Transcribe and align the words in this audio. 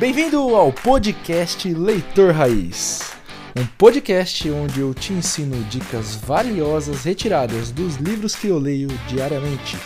Bem-vindo 0.00 0.56
ao 0.56 0.72
podcast 0.72 1.74
Leitor 1.74 2.32
Raiz. 2.32 3.12
Um 3.54 3.66
podcast 3.66 4.50
onde 4.50 4.80
eu 4.80 4.94
te 4.94 5.12
ensino 5.12 5.62
dicas 5.64 6.16
valiosas 6.16 7.04
retiradas 7.04 7.70
dos 7.70 7.96
livros 7.96 8.34
que 8.34 8.46
eu 8.46 8.58
leio 8.58 8.88
diariamente 9.06 9.76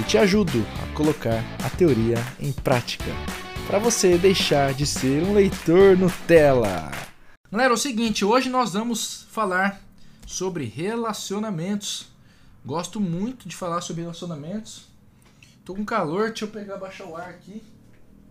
e 0.00 0.02
te 0.02 0.18
ajudo 0.18 0.66
a 0.82 0.96
colocar 0.96 1.44
a 1.64 1.70
teoria 1.70 2.16
em 2.40 2.52
prática 2.52 3.04
para 3.68 3.78
você 3.78 4.18
deixar 4.18 4.74
de 4.74 4.84
ser 4.84 5.22
um 5.22 5.32
leitor 5.32 5.96
Nutella. 5.96 6.90
Galera, 7.48 7.70
é 7.70 7.74
o 7.74 7.78
seguinte, 7.78 8.24
hoje 8.24 8.50
nós 8.50 8.72
vamos 8.72 9.28
falar 9.30 9.80
sobre 10.26 10.64
relacionamentos. 10.64 12.08
Gosto 12.66 12.98
muito 12.98 13.48
de 13.48 13.54
falar 13.54 13.80
sobre 13.80 14.02
relacionamentos. 14.02 14.88
Tô 15.64 15.72
com 15.72 15.84
calor, 15.84 16.30
deixa 16.30 16.46
eu 16.46 16.48
pegar 16.48 16.78
baixar 16.78 17.04
o 17.04 17.14
ar 17.14 17.28
aqui. 17.28 17.62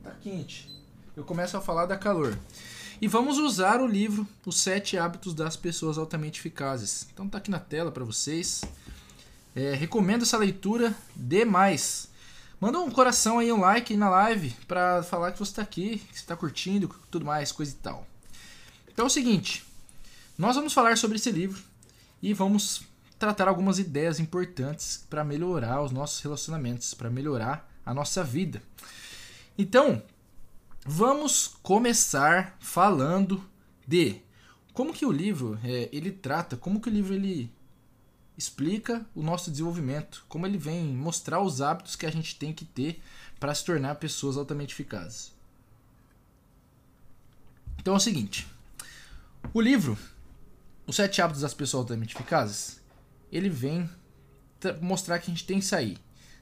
Tá 0.03 0.11
quente. 0.21 0.80
Eu 1.21 1.25
começo 1.25 1.55
a 1.55 1.61
falar 1.61 1.85
da 1.85 1.95
calor. 1.95 2.35
E 2.99 3.07
vamos 3.07 3.37
usar 3.37 3.79
o 3.79 3.85
livro 3.85 4.27
Os 4.43 4.59
Sete 4.59 4.97
Hábitos 4.97 5.35
das 5.35 5.55
Pessoas 5.55 5.99
Altamente 5.99 6.39
Eficazes. 6.39 7.07
Então 7.13 7.29
tá 7.29 7.37
aqui 7.37 7.51
na 7.51 7.59
tela 7.59 7.91
para 7.91 8.03
vocês. 8.03 8.63
É, 9.55 9.75
recomendo 9.75 10.23
essa 10.23 10.35
leitura 10.35 10.95
demais. 11.15 12.09
Manda 12.59 12.79
um 12.79 12.89
coração 12.89 13.37
aí, 13.37 13.53
um 13.53 13.59
like 13.59 13.95
na 13.95 14.09
live 14.09 14.49
para 14.67 15.03
falar 15.03 15.31
que 15.31 15.37
você 15.37 15.51
está 15.51 15.61
aqui, 15.61 15.99
que 15.99 16.15
você 16.15 16.21
está 16.21 16.35
curtindo, 16.35 16.89
tudo 17.11 17.23
mais, 17.23 17.51
coisa 17.51 17.71
e 17.71 17.75
tal. 17.75 18.07
Então 18.91 19.05
é 19.05 19.07
o 19.07 19.11
seguinte, 19.11 19.63
nós 20.35 20.55
vamos 20.55 20.73
falar 20.73 20.97
sobre 20.97 21.17
esse 21.17 21.29
livro 21.29 21.61
e 22.19 22.33
vamos 22.33 22.81
tratar 23.19 23.47
algumas 23.47 23.77
ideias 23.77 24.19
importantes 24.19 25.05
para 25.07 25.23
melhorar 25.23 25.83
os 25.83 25.91
nossos 25.91 26.19
relacionamentos, 26.19 26.95
para 26.95 27.11
melhorar 27.11 27.71
a 27.85 27.93
nossa 27.93 28.23
vida. 28.23 28.59
Então, 29.55 30.01
vamos 30.85 31.47
começar 31.61 32.57
falando 32.59 33.43
de 33.87 34.21
como 34.73 34.93
que 34.93 35.05
o 35.05 35.11
livro 35.11 35.59
é, 35.63 35.89
ele 35.91 36.11
trata, 36.11 36.57
como 36.57 36.79
que 36.79 36.89
o 36.89 36.91
livro 36.91 37.13
ele 37.13 37.51
explica 38.37 39.05
o 39.13 39.21
nosso 39.21 39.51
desenvolvimento, 39.51 40.25
como 40.27 40.45
ele 40.45 40.57
vem 40.57 40.85
mostrar 40.85 41.41
os 41.41 41.61
hábitos 41.61 41.95
que 41.95 42.05
a 42.05 42.11
gente 42.11 42.35
tem 42.35 42.53
que 42.53 42.65
ter 42.65 43.01
para 43.39 43.53
se 43.53 43.63
tornar 43.65 43.95
pessoas 43.95 44.37
altamente 44.37 44.73
eficazes. 44.73 45.33
Então 47.77 47.93
é 47.93 47.97
o 47.97 47.99
seguinte, 47.99 48.47
o 49.53 49.59
livro 49.59 49.97
Os 50.87 50.95
Sete 50.95 51.21
Hábitos 51.21 51.41
das 51.41 51.53
Pessoas 51.53 51.81
Altamente 51.81 52.15
Eficazes, 52.15 52.79
ele 53.31 53.49
vem 53.49 53.89
mostrar 54.81 55.19
que 55.19 55.29
a 55.29 55.33
gente 55.33 55.45
tem 55.45 55.59
que 55.59 55.65
sair 55.65 55.97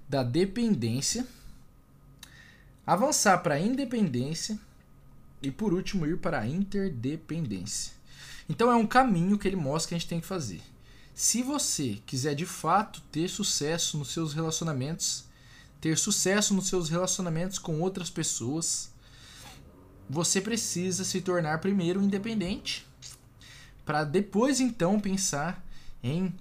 da 0.08 0.24
dependência, 0.24 1.26
avançar 2.90 3.38
para 3.44 3.54
a 3.54 3.60
independência 3.60 4.58
e 5.44 5.52
por 5.52 5.74
último 5.74 6.08
ir 6.08 6.18
para 6.18 6.40
a 6.40 6.48
interdependência. 6.48 7.94
Então 8.50 8.72
é 8.72 8.76
um 8.76 8.88
caminho 8.88 9.38
que 9.38 9.48
ele 9.48 9.56
mostra 9.56 9.90
que 9.90 9.96
a 9.96 9.98
gente 10.00 10.10
tem 10.10 10.20
que 10.20 10.26
fazer. 10.26 10.60
Se 11.14 11.44
você 11.44 12.00
quiser 12.04 12.34
de 12.34 12.48
fato 12.48 13.00
ter 13.12 13.30
sucesso 13.30 13.96
nos 13.96 14.12
seus 14.12 14.34
relacionamentos, 14.34 15.26
ter 15.80 16.00
sucesso 16.00 16.52
nos 16.56 16.68
seus 16.68 16.90
relacionamentos 16.90 17.60
com 17.60 17.80
outras 17.80 18.10
pessoas, 18.10 18.92
você 20.10 20.42
precisa 20.42 21.04
se 21.04 21.22
tornar 21.22 21.60
primeiro 21.60 22.02
independente, 22.02 22.88
para 23.86 24.04
depois 24.04 24.60
então 24.60 25.00
pensar 25.00 25.64
em 26.02 26.34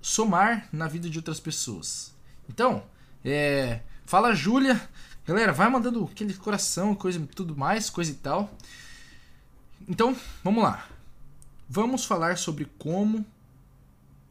somar 0.00 0.70
na 0.72 0.88
vida 0.88 1.10
de 1.10 1.18
outras 1.18 1.38
pessoas. 1.38 2.14
Então, 2.48 2.82
é, 3.22 3.80
fala 4.06 4.34
Júlia, 4.34 4.80
galera, 5.26 5.52
vai 5.52 5.68
mandando 5.68 6.04
aquele 6.04 6.32
coração, 6.34 6.94
coisa 6.94 7.20
tudo 7.34 7.56
mais, 7.56 7.90
coisa 7.90 8.12
e 8.12 8.14
tal. 8.14 8.48
Então, 9.88 10.16
vamos 10.42 10.62
lá. 10.62 10.86
Vamos 11.68 12.04
falar 12.04 12.38
sobre 12.38 12.66
como 12.78 13.26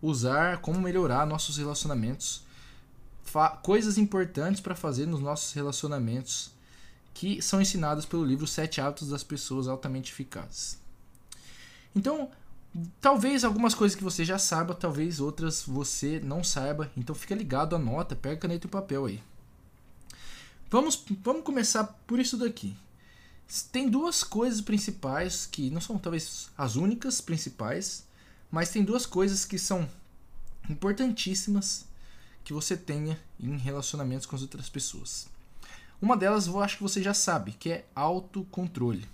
usar, 0.02 0.60
como 0.60 0.80
melhorar 0.80 1.26
nossos 1.26 1.58
relacionamentos, 1.58 2.44
coisas 3.62 3.98
importantes 3.98 4.62
para 4.62 4.74
fazer 4.74 5.06
nos 5.06 5.20
nossos 5.20 5.52
relacionamentos 5.52 6.52
que 7.14 7.42
são 7.42 7.62
ensinadas 7.62 8.06
pelo 8.06 8.24
livro 8.24 8.48
Sete 8.48 8.80
Hábitos 8.80 9.10
das 9.10 9.24
Pessoas 9.24 9.68
Altamente 9.68 10.12
Eficazes. 10.12 10.78
Então, 11.94 12.30
talvez 13.02 13.44
algumas 13.44 13.74
coisas 13.74 13.98
que 13.98 14.04
você 14.04 14.24
já 14.24 14.38
saiba, 14.38 14.74
talvez 14.74 15.20
outras 15.20 15.64
você 15.66 16.20
não 16.22 16.44
saiba. 16.44 16.90
Então, 16.96 17.16
fica 17.16 17.36
ligado, 17.36 17.76
anota, 17.76 18.16
pega 18.16 18.38
caneta 18.38 18.68
e 18.68 18.70
papel 18.70 19.06
aí. 19.06 19.24
Vamos, 20.76 21.02
vamos 21.24 21.44
começar 21.44 21.86
por 22.06 22.20
isso 22.20 22.36
daqui. 22.36 22.76
Tem 23.72 23.90
duas 23.90 24.26
coisas 24.26 24.60
principais 24.60 25.46
que 25.46 25.70
não 25.70 25.80
são 25.80 25.98
talvez 25.98 26.50
as 26.58 26.76
únicas 26.76 27.22
principais, 27.22 28.06
mas 28.52 28.72
tem 28.72 28.84
duas 28.84 29.06
coisas 29.06 29.46
que 29.46 29.58
são 29.58 29.90
importantíssimas 30.70 31.86
que 32.44 32.52
você 32.52 32.76
tenha 32.76 33.18
em 33.40 33.56
relacionamentos 33.56 34.26
com 34.26 34.36
as 34.36 34.42
outras 34.42 34.68
pessoas. 34.68 35.30
Uma 36.02 36.18
delas 36.18 36.46
eu 36.46 36.62
acho 36.62 36.76
que 36.76 36.84
você 36.84 37.02
já 37.02 37.14
sabe, 37.14 37.54
que 37.54 37.72
é 37.72 37.86
autocontrole. 37.96 39.08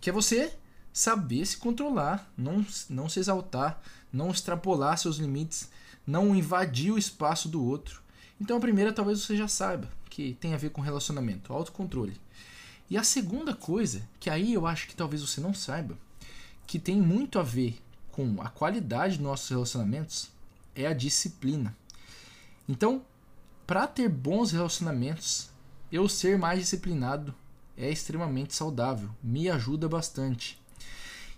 Que 0.00 0.10
é 0.10 0.12
você 0.12 0.54
saber 0.92 1.44
se 1.44 1.56
controlar, 1.56 2.32
não, 2.38 2.64
não 2.88 3.08
se 3.08 3.18
exaltar, 3.18 3.82
não 4.12 4.30
extrapolar 4.30 4.96
seus 4.96 5.16
limites, 5.16 5.70
não 6.06 6.36
invadir 6.36 6.92
o 6.92 6.98
espaço 6.98 7.48
do 7.48 7.64
outro. 7.64 8.00
Então 8.40 8.58
a 8.58 8.60
primeira 8.60 8.92
talvez 8.92 9.20
você 9.20 9.36
já 9.36 9.48
saiba, 9.48 9.90
que 10.10 10.36
tem 10.40 10.52
a 10.52 10.58
ver 10.58 10.70
com 10.70 10.82
relacionamento, 10.82 11.52
autocontrole. 11.52 12.20
E 12.90 12.98
a 12.98 13.04
segunda 13.04 13.54
coisa, 13.54 14.02
que 14.18 14.28
aí 14.28 14.52
eu 14.52 14.66
acho 14.66 14.88
que 14.88 14.96
talvez 14.96 15.22
você 15.22 15.40
não 15.40 15.54
saiba, 15.54 15.96
que 16.66 16.78
tem 16.78 17.00
muito 17.00 17.38
a 17.38 17.42
ver 17.42 17.80
com 18.10 18.42
a 18.42 18.48
qualidade 18.48 19.16
dos 19.16 19.24
nossos 19.24 19.48
relacionamentos 19.48 20.28
é 20.74 20.86
a 20.86 20.92
disciplina. 20.92 21.74
Então, 22.68 23.02
para 23.66 23.86
ter 23.86 24.08
bons 24.08 24.50
relacionamentos, 24.50 25.48
eu 25.92 26.08
ser 26.08 26.36
mais 26.36 26.58
disciplinado 26.58 27.34
é 27.76 27.88
extremamente 27.88 28.54
saudável, 28.54 29.08
me 29.22 29.48
ajuda 29.48 29.88
bastante. 29.88 30.60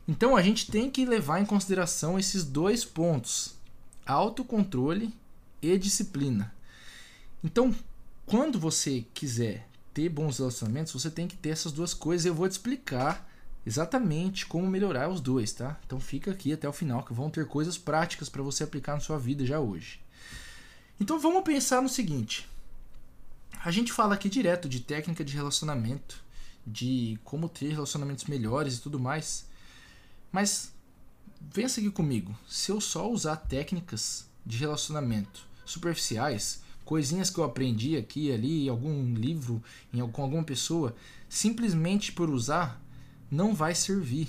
Então 0.08 0.34
a 0.34 0.42
gente 0.42 0.70
tem 0.70 0.90
que 0.90 1.04
levar 1.04 1.40
em 1.40 1.46
consideração 1.46 2.18
esses 2.18 2.44
dois 2.44 2.84
pontos: 2.84 3.54
autocontrole 4.04 5.14
e 5.60 5.78
disciplina. 5.78 6.52
Então, 7.44 7.74
quando 8.32 8.58
você 8.58 9.04
quiser 9.12 9.68
ter 9.92 10.08
bons 10.08 10.38
relacionamentos, 10.38 10.90
você 10.94 11.10
tem 11.10 11.28
que 11.28 11.36
ter 11.36 11.50
essas 11.50 11.70
duas 11.70 11.92
coisas. 11.92 12.24
Eu 12.24 12.34
vou 12.34 12.48
te 12.48 12.52
explicar 12.52 13.30
exatamente 13.66 14.46
como 14.46 14.66
melhorar 14.66 15.10
os 15.10 15.20
dois, 15.20 15.52
tá? 15.52 15.78
Então 15.84 16.00
fica 16.00 16.30
aqui 16.30 16.50
até 16.50 16.66
o 16.66 16.72
final 16.72 17.02
que 17.02 17.12
vão 17.12 17.28
ter 17.28 17.46
coisas 17.46 17.76
práticas 17.76 18.30
para 18.30 18.42
você 18.42 18.64
aplicar 18.64 18.94
na 18.94 19.00
sua 19.00 19.18
vida 19.18 19.44
já 19.44 19.60
hoje. 19.60 20.00
Então 20.98 21.20
vamos 21.20 21.42
pensar 21.42 21.82
no 21.82 21.90
seguinte: 21.90 22.48
a 23.62 23.70
gente 23.70 23.92
fala 23.92 24.14
aqui 24.14 24.30
direto 24.30 24.66
de 24.66 24.80
técnica 24.80 25.22
de 25.22 25.36
relacionamento, 25.36 26.24
de 26.66 27.18
como 27.24 27.50
ter 27.50 27.68
relacionamentos 27.72 28.24
melhores 28.24 28.78
e 28.78 28.80
tudo 28.80 28.98
mais, 28.98 29.44
mas 30.32 30.72
pensa 31.52 31.80
aqui 31.80 31.90
comigo: 31.90 32.34
se 32.48 32.72
eu 32.72 32.80
só 32.80 33.10
usar 33.10 33.36
técnicas 33.36 34.26
de 34.46 34.56
relacionamento 34.56 35.46
superficiais, 35.66 36.61
coisinhas 36.92 37.30
que 37.30 37.38
eu 37.38 37.44
aprendi 37.44 37.96
aqui 37.96 38.26
e 38.26 38.32
ali, 38.32 38.66
em 38.66 38.68
algum 38.68 39.14
livro, 39.14 39.62
em, 39.94 40.06
com 40.10 40.22
alguma 40.22 40.44
pessoa, 40.44 40.94
simplesmente 41.26 42.12
por 42.12 42.28
usar, 42.28 42.84
não 43.30 43.54
vai 43.54 43.74
servir. 43.74 44.28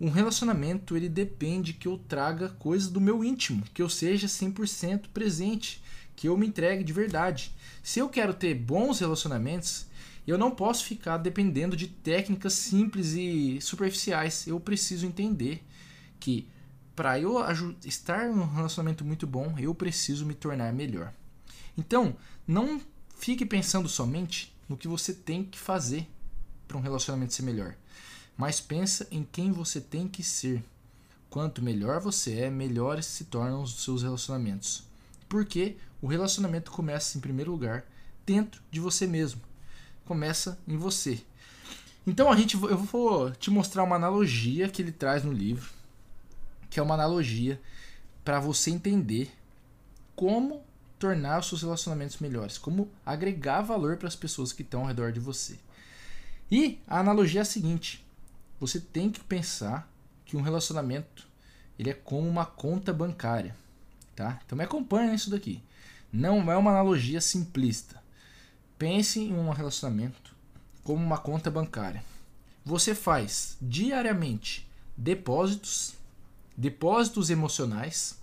Um 0.00 0.08
relacionamento 0.08 0.96
ele 0.96 1.10
depende 1.10 1.74
que 1.74 1.86
eu 1.86 1.98
traga 1.98 2.48
coisas 2.48 2.88
do 2.88 3.02
meu 3.02 3.22
íntimo, 3.22 3.62
que 3.74 3.82
eu 3.82 3.90
seja 3.90 4.26
100% 4.26 5.08
presente, 5.12 5.82
que 6.16 6.26
eu 6.26 6.38
me 6.38 6.46
entregue 6.46 6.82
de 6.82 6.90
verdade. 6.90 7.54
Se 7.82 7.98
eu 7.98 8.08
quero 8.08 8.32
ter 8.32 8.54
bons 8.54 9.00
relacionamentos, 9.00 9.84
eu 10.26 10.38
não 10.38 10.52
posso 10.52 10.86
ficar 10.86 11.18
dependendo 11.18 11.76
de 11.76 11.86
técnicas 11.86 12.54
simples 12.54 13.12
e 13.12 13.60
superficiais. 13.60 14.46
Eu 14.46 14.58
preciso 14.58 15.04
entender 15.04 15.62
que 16.18 16.48
para 16.96 17.20
eu 17.20 17.36
estar 17.84 18.30
num 18.30 18.46
relacionamento 18.46 19.04
muito 19.04 19.26
bom, 19.26 19.54
eu 19.58 19.74
preciso 19.74 20.24
me 20.24 20.32
tornar 20.32 20.72
melhor. 20.72 21.12
Então, 21.76 22.16
não 22.46 22.80
fique 23.16 23.44
pensando 23.44 23.88
somente 23.88 24.54
no 24.68 24.76
que 24.76 24.88
você 24.88 25.12
tem 25.12 25.44
que 25.44 25.58
fazer 25.58 26.08
para 26.66 26.76
um 26.76 26.80
relacionamento 26.80 27.34
ser 27.34 27.42
melhor 27.42 27.76
mas 28.36 28.60
pensa 28.60 29.06
em 29.10 29.24
quem 29.24 29.52
você 29.52 29.80
tem 29.80 30.08
que 30.08 30.22
ser. 30.22 30.62
Quanto 31.30 31.62
melhor 31.62 32.00
você 32.00 32.40
é, 32.40 32.50
melhores 32.50 33.06
se 33.06 33.24
tornam 33.24 33.62
os 33.62 33.82
seus 33.82 34.02
relacionamentos. 34.02 34.84
Porque 35.28 35.76
o 36.00 36.06
relacionamento 36.06 36.70
começa 36.70 37.16
em 37.16 37.20
primeiro 37.20 37.50
lugar 37.50 37.84
dentro 38.24 38.62
de 38.70 38.80
você 38.80 39.06
mesmo. 39.06 39.40
Começa 40.04 40.58
em 40.66 40.76
você. 40.76 41.20
Então 42.06 42.30
a 42.30 42.36
gente 42.36 42.54
eu 42.54 42.76
vou 42.76 43.30
te 43.32 43.50
mostrar 43.50 43.82
uma 43.82 43.96
analogia 43.96 44.68
que 44.68 44.82
ele 44.82 44.92
traz 44.92 45.24
no 45.24 45.32
livro, 45.32 45.70
que 46.68 46.78
é 46.78 46.82
uma 46.82 46.94
analogia 46.94 47.60
para 48.24 48.38
você 48.38 48.70
entender 48.70 49.32
como 50.14 50.62
tornar 51.04 51.38
os 51.38 51.48
seus 51.48 51.60
relacionamentos 51.60 52.18
melhores, 52.18 52.56
como 52.56 52.90
agregar 53.04 53.60
valor 53.60 53.98
para 53.98 54.08
as 54.08 54.16
pessoas 54.16 54.54
que 54.54 54.62
estão 54.62 54.80
ao 54.80 54.86
redor 54.86 55.12
de 55.12 55.20
você. 55.20 55.58
E 56.50 56.78
a 56.88 56.98
analogia 56.98 57.40
é 57.40 57.42
a 57.42 57.44
seguinte: 57.44 58.02
você 58.58 58.80
tem 58.80 59.10
que 59.10 59.20
pensar 59.20 59.86
que 60.24 60.34
um 60.34 60.40
relacionamento 60.40 61.28
ele 61.78 61.90
é 61.90 61.92
como 61.92 62.26
uma 62.26 62.46
conta 62.46 62.90
bancária, 62.90 63.54
tá? 64.16 64.40
Então 64.46 64.56
me 64.56 64.64
acompanha 64.64 65.12
nisso 65.12 65.28
daqui. 65.28 65.62
Não 66.10 66.50
é 66.50 66.56
uma 66.56 66.70
analogia 66.70 67.20
simplista. 67.20 68.02
Pense 68.78 69.20
em 69.20 69.34
um 69.34 69.50
relacionamento 69.50 70.34
como 70.82 71.04
uma 71.04 71.18
conta 71.18 71.50
bancária. 71.50 72.02
Você 72.64 72.94
faz 72.94 73.58
diariamente 73.60 74.66
depósitos, 74.96 75.96
depósitos 76.56 77.28
emocionais 77.28 78.18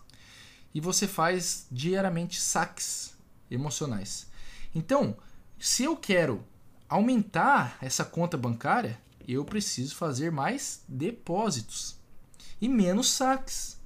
e 0.74 0.80
você 0.80 1.08
faz 1.08 1.68
diariamente 1.72 2.40
saques 2.40 3.14
emocionais. 3.50 4.28
Então, 4.74 5.16
se 5.60 5.84
eu 5.84 5.96
quero 5.96 6.44
aumentar 6.88 7.78
essa 7.82 8.04
conta 8.04 8.38
bancária, 8.38 9.00
eu 9.28 9.46
preciso 9.46 9.96
fazer 9.96 10.32
mais 10.32 10.82
depósitos 10.88 11.96
e 12.60 12.68
menos 12.68 13.10
saques. 13.12 13.80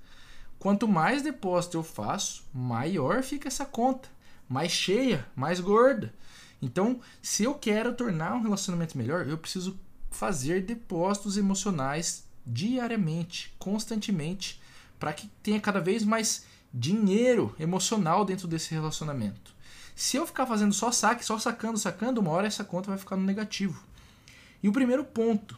Quanto 0.58 0.88
mais 0.88 1.22
depósito 1.22 1.78
eu 1.78 1.84
faço, 1.84 2.44
maior 2.54 3.22
fica 3.24 3.48
essa 3.48 3.66
conta, 3.66 4.10
mais 4.48 4.72
cheia, 4.72 5.28
mais 5.36 5.60
gorda. 5.60 6.14
Então, 6.62 7.00
se 7.22 7.44
eu 7.44 7.54
quero 7.54 7.94
tornar 7.94 8.34
um 8.34 8.42
relacionamento 8.42 8.98
melhor, 8.98 9.28
eu 9.28 9.38
preciso 9.38 9.80
fazer 10.10 10.64
depósitos 10.64 11.38
emocionais 11.38 12.24
diariamente, 12.46 13.54
constantemente, 13.60 14.62
para 14.98 15.14
que 15.14 15.28
tenha 15.44 15.60
cada 15.60 15.80
vez 15.80 16.04
mais 16.04 16.46
dinheiro 16.78 17.56
emocional 17.58 18.26
dentro 18.26 18.50
desse 18.50 18.74
relacionamento. 18.74 19.56
Se 19.96 20.18
eu 20.18 20.28
ficar 20.28 20.46
fazendo 20.46 20.74
só 20.74 20.92
saque, 20.92 21.24
só 21.24 21.40
sacando, 21.40 21.78
sacando, 21.78 22.20
uma 22.20 22.32
hora 22.32 22.48
essa 22.48 22.66
conta 22.66 22.90
vai 22.90 22.98
ficar 22.98 23.16
no 23.16 23.24
negativo. 23.24 23.82
E 24.62 24.68
o 24.68 24.74
primeiro 24.74 25.06
ponto 25.06 25.58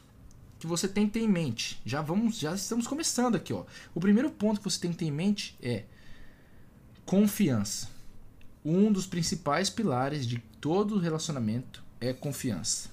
que 0.59 0.67
você 0.67 0.87
tem 0.87 1.07
que 1.07 1.13
ter 1.13 1.21
em 1.21 1.27
mente, 1.27 1.81
já 1.83 2.01
vamos, 2.01 2.37
já 2.37 2.53
estamos 2.53 2.85
começando 2.85 3.35
aqui, 3.35 3.51
ó. 3.51 3.65
O 3.95 3.99
primeiro 3.99 4.29
ponto 4.29 4.59
que 4.59 4.69
você 4.69 4.79
tem 4.79 4.91
que 4.91 4.97
ter 4.97 5.05
em 5.05 5.11
mente 5.11 5.57
é 5.59 5.85
confiança. 7.03 7.89
Um 8.63 8.91
dos 8.91 9.07
principais 9.07 9.71
pilares 9.71 10.27
de 10.27 10.37
todo 10.61 10.99
relacionamento 10.99 11.83
é 11.99 12.13
confiança. 12.13 12.89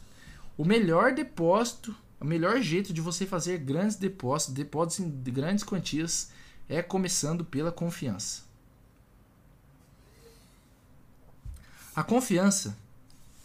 O 0.57 0.65
melhor 0.65 1.13
depósito, 1.13 1.95
o 2.19 2.25
melhor 2.25 2.61
jeito 2.63 2.93
de 2.93 3.03
você 3.03 3.27
fazer 3.27 3.59
grandes 3.59 3.97
depósitos, 3.97 4.55
depósitos 4.55 5.01
em 5.01 5.11
grandes 5.31 5.65
quantias, 5.65 6.31
é 6.69 6.83
começando 6.83 7.45
pela 7.45 7.71
confiança. 7.71 8.43
A 11.95 12.03
confiança, 12.03 12.77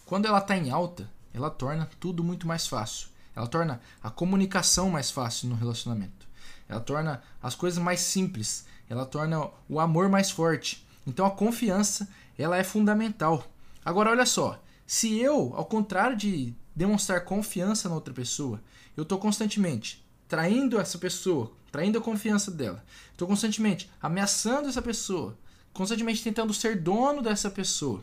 quando 0.06 0.26
ela 0.26 0.40
está 0.40 0.58
em 0.58 0.72
alta, 0.72 1.10
ela 1.34 1.50
torna 1.50 1.90
tudo 2.00 2.24
muito 2.24 2.48
mais 2.48 2.66
fácil. 2.66 3.10
Ela 3.36 3.48
torna 3.48 3.80
a 4.02 4.10
comunicação 4.10 4.90
mais 4.90 5.12
fácil 5.12 5.50
no 5.50 5.56
relacionamento. 5.56 6.28
Ela 6.68 6.80
torna 6.80 7.22
as 7.42 7.56
coisas 7.56 7.82
mais 7.82 8.00
simples. 8.00 8.66
Ela 8.90 9.06
torna 9.06 9.50
o 9.68 9.80
amor 9.80 10.10
mais 10.10 10.32
forte. 10.32 10.86
Então 11.06 11.26
a 11.26 11.32
confiança, 11.32 12.08
ela 12.38 12.58
é 12.58 12.64
fundamental. 12.64 13.46
Agora 13.86 14.10
olha 14.10 14.26
só, 14.26 14.62
se 14.86 15.20
eu, 15.20 15.54
ao 15.56 15.66
contrário 15.66 16.18
de 16.18 16.54
demonstrar 16.76 17.24
confiança 17.26 17.88
na 17.88 17.96
outra 17.96 18.14
pessoa, 18.14 18.60
eu 18.98 19.04
estou 19.04 19.20
constantemente 19.20 20.04
traindo 20.30 20.80
essa 20.80 20.98
pessoa, 20.98 21.52
traindo 21.70 21.98
a 21.98 22.02
confiança 22.02 22.50
dela, 22.50 22.82
estou 23.12 23.28
constantemente 23.28 23.92
ameaçando 24.02 24.70
essa 24.70 24.82
pessoa, 24.82 25.38
constantemente 25.74 26.24
tentando 26.24 26.54
ser 26.54 26.80
dono 26.80 27.22
dessa 27.22 27.50
pessoa, 27.52 28.02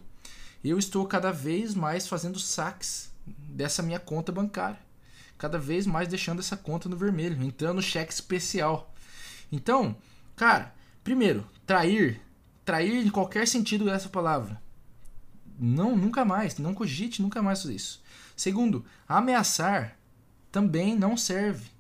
eu 0.63 0.79
estou 0.79 1.07
cada 1.07 1.33
vez 1.33 1.75
mais 1.75 2.07
fazendo 2.07 2.39
saques 2.39 3.11
dessa 3.27 3.83
minha 3.83 3.99
conta 3.99 4.31
bancária 4.31 4.85
cada 5.39 5.59
vez 5.59 5.87
mais 5.87 6.09
deixando 6.09 6.41
essa 6.41 6.57
conta 6.57 6.89
no 6.89 6.97
vermelho, 6.97 7.43
entrando 7.43 7.77
no 7.77 7.83
cheque 7.83 8.13
especial. 8.13 8.93
Então, 9.51 9.97
cara, 10.35 10.75
primeiro, 11.05 11.47
trair, 11.67 12.21
trair 12.65 13.07
em 13.07 13.11
qualquer 13.11 13.47
sentido 13.47 13.85
dessa 13.85 14.09
palavra. 14.09 14.61
Não, 15.59 15.97
nunca 15.97 16.25
mais, 16.25 16.59
não 16.59 16.75
cogite 16.75 17.23
nunca 17.23 17.43
mais 17.43 17.65
isso. 17.65 18.03
Segundo, 18.37 18.85
ameaçar 19.09 19.97
também 20.51 20.97
não 20.97 21.17
serve. 21.17 21.71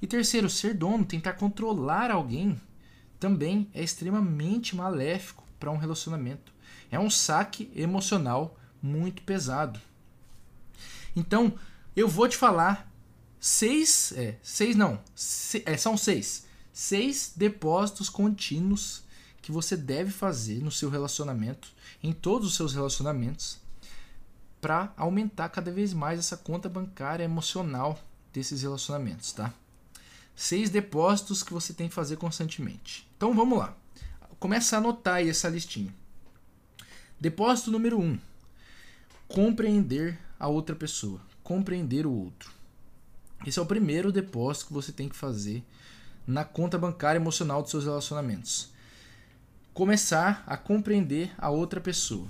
E 0.00 0.06
terceiro, 0.06 0.48
ser 0.48 0.74
dono, 0.74 1.04
tentar 1.04 1.34
controlar 1.34 2.10
alguém 2.10 2.60
também 3.18 3.68
é 3.74 3.82
extremamente 3.82 4.76
maléfico 4.76 5.44
para 5.58 5.70
um 5.70 5.76
relacionamento. 5.76 6.52
É 6.90 6.98
um 6.98 7.10
saque 7.10 7.70
emocional 7.74 8.56
muito 8.80 9.22
pesado. 9.22 9.80
Então, 11.16 11.52
eu 11.96 12.08
vou 12.08 12.28
te 12.28 12.36
falar 12.36 12.90
seis, 13.40 14.12
é, 14.12 14.36
seis 14.42 14.76
não, 14.76 15.00
se, 15.14 15.62
é, 15.66 15.76
são 15.76 15.96
seis, 15.96 16.46
seis 16.72 17.32
depósitos 17.34 18.08
contínuos 18.08 19.02
que 19.42 19.50
você 19.50 19.76
deve 19.76 20.10
fazer 20.10 20.62
no 20.62 20.70
seu 20.70 20.90
relacionamento, 20.90 21.72
em 22.02 22.12
todos 22.12 22.48
os 22.48 22.54
seus 22.54 22.74
relacionamentos, 22.74 23.58
para 24.60 24.92
aumentar 24.96 25.48
cada 25.48 25.70
vez 25.70 25.92
mais 25.92 26.18
essa 26.18 26.36
conta 26.36 26.68
bancária 26.68 27.24
emocional 27.24 27.98
desses 28.32 28.62
relacionamentos, 28.62 29.32
tá? 29.32 29.52
Seis 30.40 30.70
depósitos 30.70 31.42
que 31.42 31.52
você 31.52 31.74
tem 31.74 31.88
que 31.88 31.94
fazer 31.96 32.14
constantemente. 32.14 33.10
Então 33.16 33.34
vamos 33.34 33.58
lá. 33.58 33.76
Começa 34.38 34.76
a 34.76 34.78
anotar 34.78 35.16
aí 35.16 35.28
essa 35.28 35.48
listinha. 35.48 35.92
Depósito 37.20 37.72
número 37.72 37.98
um: 37.98 38.16
compreender 39.26 40.16
a 40.38 40.46
outra 40.46 40.76
pessoa, 40.76 41.20
compreender 41.42 42.06
o 42.06 42.12
outro. 42.12 42.52
Esse 43.44 43.58
é 43.58 43.62
o 43.62 43.66
primeiro 43.66 44.12
depósito 44.12 44.68
que 44.68 44.72
você 44.72 44.92
tem 44.92 45.08
que 45.08 45.16
fazer 45.16 45.64
na 46.24 46.44
conta 46.44 46.78
bancária 46.78 47.18
emocional 47.18 47.60
dos 47.60 47.72
seus 47.72 47.86
relacionamentos. 47.86 48.70
Começar 49.74 50.44
a 50.46 50.56
compreender 50.56 51.32
a 51.36 51.50
outra 51.50 51.80
pessoa. 51.80 52.28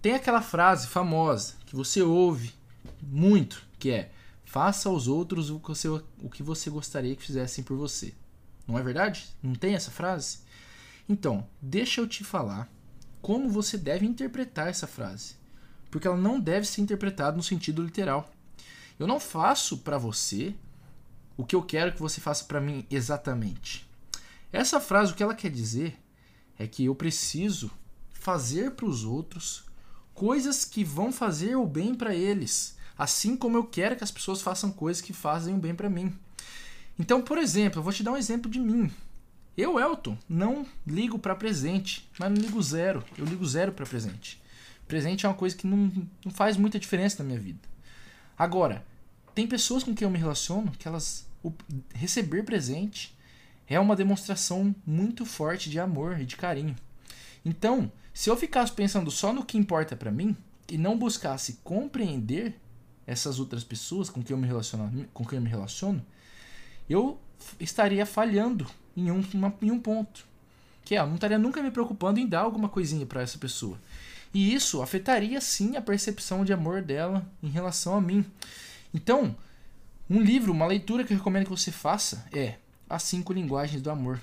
Tem 0.00 0.14
aquela 0.14 0.42
frase 0.42 0.86
famosa 0.86 1.54
que 1.66 1.74
você 1.74 2.00
ouve 2.00 2.54
muito, 3.02 3.66
que 3.80 3.90
é: 3.90 4.12
faça 4.56 4.88
aos 4.88 5.06
outros 5.06 5.50
o 5.50 5.60
que 5.60 5.68
você, 5.68 5.86
o 5.86 6.30
que 6.30 6.42
você 6.42 6.70
gostaria 6.70 7.14
que 7.14 7.22
fizessem 7.22 7.62
por 7.62 7.76
você. 7.76 8.14
Não 8.66 8.78
é 8.78 8.82
verdade? 8.82 9.26
Não 9.42 9.54
tem 9.54 9.74
essa 9.74 9.90
frase? 9.90 10.38
Então, 11.06 11.46
deixa 11.60 12.00
eu 12.00 12.08
te 12.08 12.24
falar 12.24 12.66
como 13.20 13.50
você 13.50 13.76
deve 13.76 14.06
interpretar 14.06 14.68
essa 14.68 14.86
frase. 14.86 15.34
Porque 15.90 16.08
ela 16.08 16.16
não 16.16 16.40
deve 16.40 16.66
ser 16.66 16.80
interpretada 16.80 17.36
no 17.36 17.42
sentido 17.42 17.82
literal. 17.82 18.32
Eu 18.98 19.06
não 19.06 19.20
faço 19.20 19.76
para 19.76 19.98
você 19.98 20.54
o 21.36 21.44
que 21.44 21.54
eu 21.54 21.62
quero 21.62 21.92
que 21.92 22.00
você 22.00 22.18
faça 22.18 22.46
para 22.46 22.58
mim 22.58 22.86
exatamente. 22.90 23.86
Essa 24.50 24.80
frase, 24.80 25.12
o 25.12 25.14
que 25.14 25.22
ela 25.22 25.34
quer 25.34 25.50
dizer 25.50 26.00
é 26.58 26.66
que 26.66 26.86
eu 26.86 26.94
preciso 26.94 27.70
fazer 28.10 28.70
para 28.70 28.86
os 28.86 29.04
outros 29.04 29.66
coisas 30.14 30.64
que 30.64 30.82
vão 30.82 31.12
fazer 31.12 31.56
o 31.56 31.66
bem 31.66 31.94
para 31.94 32.14
eles, 32.14 32.75
assim 32.96 33.36
como 33.36 33.56
eu 33.56 33.64
quero 33.64 33.96
que 33.96 34.04
as 34.04 34.10
pessoas 34.10 34.42
façam 34.42 34.70
coisas 34.70 35.02
que 35.02 35.12
fazem 35.12 35.54
o 35.54 35.58
bem 35.58 35.74
para 35.74 35.90
mim. 35.90 36.12
Então, 36.98 37.20
por 37.20 37.38
exemplo, 37.38 37.78
eu 37.78 37.82
vou 37.82 37.92
te 37.92 38.02
dar 38.02 38.12
um 38.12 38.16
exemplo 38.16 38.50
de 38.50 38.58
mim. 38.58 38.90
Eu, 39.56 39.78
Elton, 39.78 40.16
não 40.28 40.66
ligo 40.86 41.18
para 41.18 41.34
presente, 41.34 42.08
mas 42.18 42.30
não 42.30 42.40
ligo 42.40 42.62
zero. 42.62 43.04
Eu 43.16 43.24
ligo 43.24 43.46
zero 43.46 43.72
para 43.72 43.86
presente. 43.86 44.40
Presente 44.86 45.26
é 45.26 45.28
uma 45.28 45.34
coisa 45.34 45.56
que 45.56 45.66
não, 45.66 45.90
não 46.24 46.32
faz 46.32 46.56
muita 46.56 46.78
diferença 46.78 47.22
na 47.22 47.26
minha 47.28 47.40
vida. 47.40 47.60
Agora, 48.38 48.84
tem 49.34 49.46
pessoas 49.46 49.82
com 49.82 49.94
quem 49.94 50.06
eu 50.06 50.10
me 50.10 50.18
relaciono 50.18 50.72
que 50.78 50.86
elas 50.86 51.26
o, 51.42 51.52
receber 51.94 52.42
presente 52.42 53.16
é 53.68 53.78
uma 53.78 53.96
demonstração 53.96 54.74
muito 54.86 55.24
forte 55.24 55.70
de 55.70 55.78
amor 55.78 56.20
e 56.20 56.24
de 56.24 56.36
carinho. 56.36 56.76
Então, 57.44 57.90
se 58.12 58.30
eu 58.30 58.36
ficasse 58.36 58.72
pensando 58.72 59.10
só 59.10 59.32
no 59.32 59.44
que 59.44 59.58
importa 59.58 59.96
para 59.96 60.10
mim 60.10 60.36
e 60.68 60.76
não 60.76 60.98
buscasse 60.98 61.60
compreender 61.64 62.58
essas 63.06 63.38
outras 63.38 63.62
pessoas 63.62 64.10
com 64.10 64.22
quem 64.22 64.34
eu 64.34 64.40
me 64.40 64.46
relaciono, 64.46 65.06
com 65.12 65.24
quem 65.24 65.38
eu 65.38 65.42
me 65.42 65.48
relaciono, 65.48 66.04
eu 66.88 67.18
estaria 67.60 68.04
falhando 68.04 68.66
em 68.96 69.10
um, 69.10 69.22
uma, 69.34 69.54
em 69.62 69.70
um 69.70 69.78
ponto. 69.78 70.26
Que 70.84 70.96
é, 70.96 71.00
eu 71.00 71.06
não 71.06 71.16
estaria 71.16 71.38
nunca 71.38 71.62
me 71.62 71.70
preocupando 71.70 72.18
em 72.18 72.26
dar 72.26 72.40
alguma 72.40 72.68
coisinha 72.68 73.04
para 73.04 73.22
essa 73.22 73.38
pessoa. 73.38 73.78
E 74.32 74.54
isso 74.54 74.82
afetaria 74.82 75.40
sim 75.40 75.76
a 75.76 75.82
percepção 75.82 76.44
de 76.44 76.52
amor 76.52 76.82
dela 76.82 77.26
em 77.42 77.48
relação 77.48 77.96
a 77.96 78.00
mim. 78.00 78.24
Então, 78.92 79.36
um 80.08 80.20
livro, 80.20 80.52
uma 80.52 80.66
leitura 80.66 81.04
que 81.04 81.12
eu 81.12 81.16
recomendo 81.16 81.44
que 81.44 81.50
você 81.50 81.72
faça 81.72 82.26
é 82.32 82.54
As 82.88 83.02
Cinco 83.02 83.32
Linguagens 83.32 83.82
do 83.82 83.90
Amor. 83.90 84.20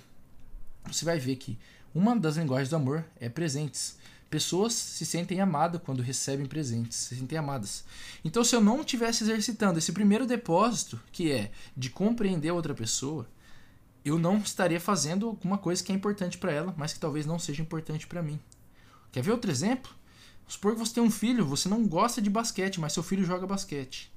Você 0.85 1.03
vai 1.03 1.19
ver 1.19 1.35
que 1.37 1.57
uma 1.93 2.15
das 2.15 2.37
linguagens 2.37 2.69
do 2.69 2.75
amor 2.75 3.05
é 3.19 3.29
presentes. 3.29 3.97
Pessoas 4.33 4.73
se 4.73 5.05
sentem 5.05 5.39
amadas 5.41 5.79
quando 5.85 6.01
recebem 6.01 6.47
presentes, 6.47 6.97
se 6.97 7.15
sentem 7.15 7.37
amadas. 7.37 7.85
Então, 8.25 8.43
se 8.43 8.55
eu 8.55 8.61
não 8.61 8.81
estivesse 8.81 9.23
exercitando 9.23 9.77
esse 9.77 9.91
primeiro 9.91 10.25
depósito, 10.25 10.99
que 11.11 11.31
é 11.31 11.51
de 11.77 11.91
compreender 11.91 12.49
outra 12.49 12.73
pessoa, 12.73 13.27
eu 14.03 14.17
não 14.17 14.39
estaria 14.39 14.79
fazendo 14.79 15.27
alguma 15.27 15.59
coisa 15.59 15.83
que 15.83 15.91
é 15.91 15.95
importante 15.95 16.39
para 16.39 16.51
ela, 16.51 16.73
mas 16.75 16.91
que 16.91 16.99
talvez 16.99 17.27
não 17.27 17.37
seja 17.37 17.61
importante 17.61 18.07
para 18.07 18.23
mim. 18.23 18.39
Quer 19.11 19.21
ver 19.21 19.29
outro 19.29 19.51
exemplo? 19.51 19.91
Supor 20.47 20.73
que 20.73 20.79
você 20.79 20.95
tem 20.95 21.03
um 21.03 21.11
filho, 21.11 21.45
você 21.45 21.69
não 21.69 21.87
gosta 21.87 22.19
de 22.19 22.27
basquete, 22.27 22.79
mas 22.79 22.91
seu 22.91 23.03
filho 23.03 23.23
joga 23.23 23.45
basquete. 23.45 24.11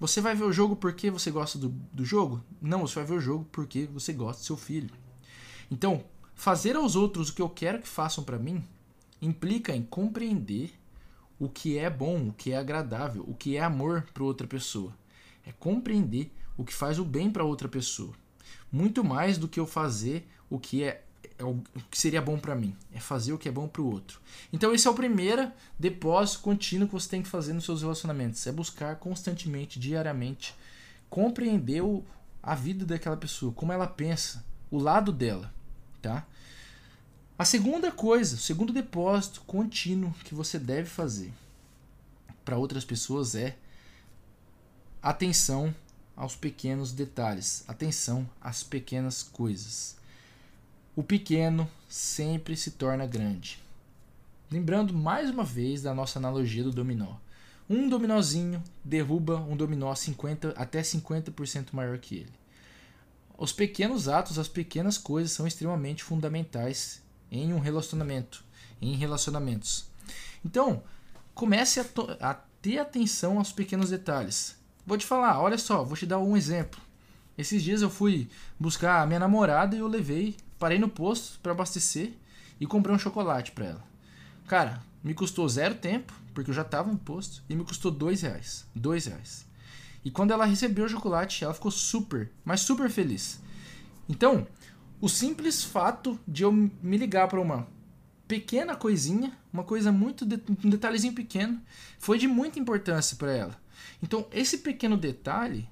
Você 0.00 0.20
vai 0.20 0.34
ver 0.34 0.46
o 0.46 0.52
jogo 0.52 0.74
porque 0.74 1.12
você 1.12 1.30
gosta 1.30 1.56
do, 1.56 1.68
do 1.92 2.04
jogo? 2.04 2.42
Não, 2.60 2.80
você 2.80 2.96
vai 2.96 3.04
ver 3.04 3.14
o 3.14 3.20
jogo 3.20 3.46
porque 3.52 3.86
você 3.86 4.12
gosta 4.12 4.42
do 4.42 4.46
seu 4.46 4.56
filho. 4.56 4.90
Então, 5.70 6.02
fazer 6.34 6.74
aos 6.74 6.96
outros 6.96 7.28
o 7.28 7.34
que 7.34 7.40
eu 7.40 7.48
quero 7.48 7.78
que 7.78 7.86
façam 7.86 8.24
para 8.24 8.36
mim 8.36 8.64
implica 9.20 9.74
em 9.74 9.82
compreender 9.82 10.72
o 11.38 11.48
que 11.48 11.78
é 11.78 11.88
bom, 11.88 12.28
o 12.28 12.32
que 12.32 12.52
é 12.52 12.56
agradável, 12.56 13.24
o 13.26 13.34
que 13.34 13.56
é 13.56 13.62
amor 13.62 14.06
para 14.12 14.22
outra 14.22 14.46
pessoa. 14.46 14.94
É 15.46 15.52
compreender 15.52 16.30
o 16.56 16.64
que 16.64 16.74
faz 16.74 16.98
o 16.98 17.04
bem 17.04 17.30
para 17.30 17.44
outra 17.44 17.68
pessoa. 17.68 18.12
Muito 18.70 19.02
mais 19.02 19.38
do 19.38 19.48
que 19.48 19.58
eu 19.58 19.66
fazer 19.66 20.28
o 20.50 20.58
que 20.58 20.84
é, 20.84 21.02
é 21.38 21.44
o 21.44 21.62
que 21.90 21.98
seria 21.98 22.20
bom 22.20 22.38
para 22.38 22.54
mim, 22.54 22.76
é 22.92 23.00
fazer 23.00 23.32
o 23.32 23.38
que 23.38 23.48
é 23.48 23.52
bom 23.52 23.66
para 23.66 23.80
o 23.80 23.90
outro. 23.90 24.20
Então 24.52 24.74
esse 24.74 24.86
é 24.86 24.90
o 24.90 24.94
primeiro 24.94 25.50
depósito 25.78 26.42
contínuo 26.42 26.86
que 26.86 26.92
você 26.92 27.08
tem 27.08 27.22
que 27.22 27.28
fazer 27.28 27.54
nos 27.54 27.64
seus 27.64 27.80
relacionamentos, 27.80 28.46
é 28.46 28.52
buscar 28.52 28.96
constantemente, 28.96 29.80
diariamente, 29.80 30.54
compreender 31.08 31.82
o, 31.82 32.04
a 32.42 32.54
vida 32.54 32.84
daquela 32.84 33.16
pessoa, 33.16 33.52
como 33.52 33.72
ela 33.72 33.86
pensa, 33.86 34.44
o 34.70 34.78
lado 34.78 35.10
dela, 35.12 35.52
tá? 36.02 36.26
A 37.40 37.44
segunda 37.46 37.90
coisa, 37.90 38.36
o 38.36 38.38
segundo 38.38 38.70
depósito 38.70 39.40
contínuo 39.46 40.12
que 40.22 40.34
você 40.34 40.58
deve 40.58 40.90
fazer 40.90 41.32
para 42.44 42.58
outras 42.58 42.84
pessoas 42.84 43.34
é 43.34 43.56
atenção 45.00 45.74
aos 46.14 46.36
pequenos 46.36 46.92
detalhes, 46.92 47.64
atenção 47.66 48.28
às 48.42 48.62
pequenas 48.62 49.22
coisas. 49.22 49.96
O 50.94 51.02
pequeno 51.02 51.66
sempre 51.88 52.54
se 52.58 52.72
torna 52.72 53.06
grande. 53.06 53.58
Lembrando 54.50 54.92
mais 54.92 55.30
uma 55.30 55.42
vez 55.42 55.80
da 55.80 55.94
nossa 55.94 56.18
analogia 56.18 56.62
do 56.62 56.70
dominó. 56.70 57.14
Um 57.70 57.88
dominózinho 57.88 58.62
derruba 58.84 59.38
um 59.38 59.56
dominó 59.56 59.94
50 59.94 60.50
até 60.58 60.82
50% 60.82 61.68
maior 61.72 61.96
que 61.96 62.16
ele. 62.16 62.32
Os 63.38 63.50
pequenos 63.50 64.08
atos, 64.08 64.38
as 64.38 64.46
pequenas 64.46 64.98
coisas 64.98 65.32
são 65.32 65.46
extremamente 65.46 66.04
fundamentais 66.04 67.00
em 67.30 67.52
um 67.52 67.58
relacionamento, 67.58 68.44
em 68.80 68.94
relacionamentos. 68.94 69.86
Então, 70.44 70.82
comece 71.34 71.80
a, 71.80 71.84
a 72.20 72.34
ter 72.34 72.78
atenção 72.78 73.38
aos 73.38 73.52
pequenos 73.52 73.90
detalhes. 73.90 74.56
Vou 74.86 74.98
te 74.98 75.06
falar, 75.06 75.40
olha 75.40 75.58
só, 75.58 75.84
vou 75.84 75.96
te 75.96 76.06
dar 76.06 76.18
um 76.18 76.36
exemplo. 76.36 76.80
Esses 77.36 77.62
dias 77.62 77.82
eu 77.82 77.88
fui 77.88 78.28
buscar 78.58 79.00
a 79.00 79.06
minha 79.06 79.20
namorada 79.20 79.74
e 79.74 79.78
eu 79.78 79.86
levei, 79.86 80.36
parei 80.58 80.78
no 80.78 80.88
posto 80.88 81.38
para 81.40 81.52
abastecer 81.52 82.12
e 82.58 82.66
comprei 82.66 82.94
um 82.94 82.98
chocolate 82.98 83.52
para 83.52 83.66
ela. 83.66 83.84
Cara, 84.46 84.82
me 85.02 85.14
custou 85.14 85.48
zero 85.48 85.74
tempo, 85.74 86.12
porque 86.34 86.50
eu 86.50 86.54
já 86.54 86.64
tava 86.64 86.90
no 86.90 86.98
posto, 86.98 87.42
e 87.48 87.54
me 87.54 87.64
custou 87.64 87.90
dois 87.90 88.22
reais. 88.22 88.66
Dois 88.74 89.06
reais. 89.06 89.46
E 90.04 90.10
quando 90.10 90.32
ela 90.32 90.44
recebeu 90.44 90.84
o 90.84 90.88
chocolate, 90.88 91.44
ela 91.44 91.54
ficou 91.54 91.70
super, 91.70 92.30
mas 92.44 92.60
super 92.60 92.90
feliz. 92.90 93.40
Então, 94.08 94.46
o 95.00 95.08
simples 95.08 95.64
fato 95.64 96.18
de 96.26 96.42
eu 96.42 96.52
me 96.52 96.96
ligar 96.96 97.28
para 97.28 97.40
uma 97.40 97.66
pequena 98.28 98.76
coisinha, 98.76 99.36
uma 99.52 99.64
coisa 99.64 99.90
muito 99.90 100.24
de, 100.24 100.40
um 100.64 100.70
detalhezinho 100.70 101.14
pequeno, 101.14 101.60
foi 101.98 102.18
de 102.18 102.28
muita 102.28 102.58
importância 102.58 103.16
para 103.16 103.32
ela. 103.32 103.60
Então, 104.02 104.26
esse 104.30 104.58
pequeno 104.58 104.96
detalhe 104.96 105.68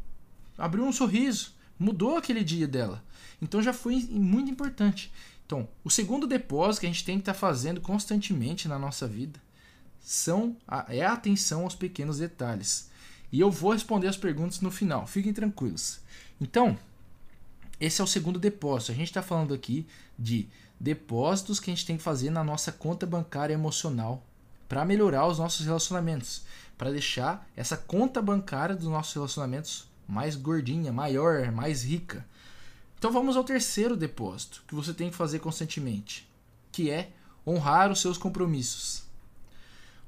abriu 0.56 0.84
um 0.84 0.92
sorriso, 0.92 1.54
mudou 1.78 2.16
aquele 2.16 2.42
dia 2.42 2.66
dela. 2.66 3.04
Então 3.40 3.62
já 3.62 3.72
foi 3.72 4.06
muito 4.10 4.50
importante. 4.50 5.12
Então, 5.46 5.68
o 5.84 5.90
segundo 5.90 6.26
depósito 6.26 6.80
que 6.80 6.86
a 6.86 6.90
gente 6.90 7.04
tem 7.04 7.16
que 7.16 7.22
estar 7.22 7.32
tá 7.32 7.38
fazendo 7.38 7.80
constantemente 7.80 8.68
na 8.68 8.78
nossa 8.78 9.06
vida 9.06 9.40
são 10.00 10.56
a, 10.66 10.86
é 10.88 11.04
a 11.04 11.12
atenção 11.12 11.62
aos 11.62 11.74
pequenos 11.74 12.18
detalhes. 12.18 12.90
E 13.30 13.40
eu 13.40 13.50
vou 13.50 13.72
responder 13.72 14.08
as 14.08 14.16
perguntas 14.16 14.60
no 14.60 14.70
final, 14.70 15.06
fiquem 15.06 15.32
tranquilos. 15.32 16.00
Então, 16.40 16.78
esse 17.80 18.00
é 18.00 18.04
o 18.04 18.06
segundo 18.06 18.38
depósito. 18.38 18.92
A 18.92 18.94
gente 18.94 19.08
está 19.08 19.22
falando 19.22 19.54
aqui 19.54 19.86
de 20.18 20.48
depósitos 20.80 21.60
que 21.60 21.70
a 21.70 21.74
gente 21.74 21.86
tem 21.86 21.96
que 21.96 22.02
fazer 22.02 22.30
na 22.30 22.42
nossa 22.42 22.72
conta 22.72 23.06
bancária 23.06 23.54
emocional 23.54 24.24
para 24.68 24.84
melhorar 24.84 25.26
os 25.26 25.38
nossos 25.38 25.64
relacionamentos, 25.64 26.42
para 26.76 26.90
deixar 26.90 27.48
essa 27.56 27.76
conta 27.76 28.20
bancária 28.20 28.76
dos 28.76 28.88
nossos 28.88 29.14
relacionamentos 29.14 29.88
mais 30.06 30.36
gordinha, 30.36 30.92
maior, 30.92 31.50
mais 31.52 31.84
rica. 31.84 32.26
Então 32.98 33.12
vamos 33.12 33.36
ao 33.36 33.44
terceiro 33.44 33.96
depósito 33.96 34.64
que 34.66 34.74
você 34.74 34.92
tem 34.92 35.10
que 35.10 35.16
fazer 35.16 35.38
constantemente, 35.38 36.28
que 36.72 36.90
é 36.90 37.10
honrar 37.46 37.90
os 37.92 38.00
seus 38.00 38.18
compromissos. 38.18 39.04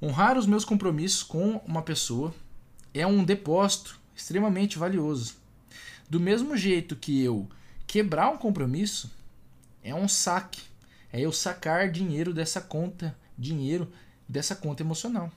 Honrar 0.02 0.36
os 0.38 0.46
meus 0.46 0.64
compromissos 0.64 1.22
com 1.22 1.56
uma 1.66 1.82
pessoa 1.82 2.34
é 2.92 3.06
um 3.06 3.22
depósito 3.22 3.98
extremamente 4.16 4.78
valioso. 4.78 5.36
Do 6.08 6.18
mesmo 6.18 6.56
jeito 6.56 6.96
que 6.96 7.22
eu 7.22 7.48
Quebrar 7.90 8.30
um 8.30 8.38
compromisso 8.38 9.10
é 9.82 9.92
um 9.92 10.06
saque. 10.06 10.62
É 11.12 11.20
eu 11.20 11.32
sacar 11.32 11.90
dinheiro 11.90 12.32
dessa 12.32 12.60
conta, 12.60 13.18
dinheiro 13.36 13.92
dessa 14.28 14.54
conta 14.54 14.84
emocional. 14.84 15.28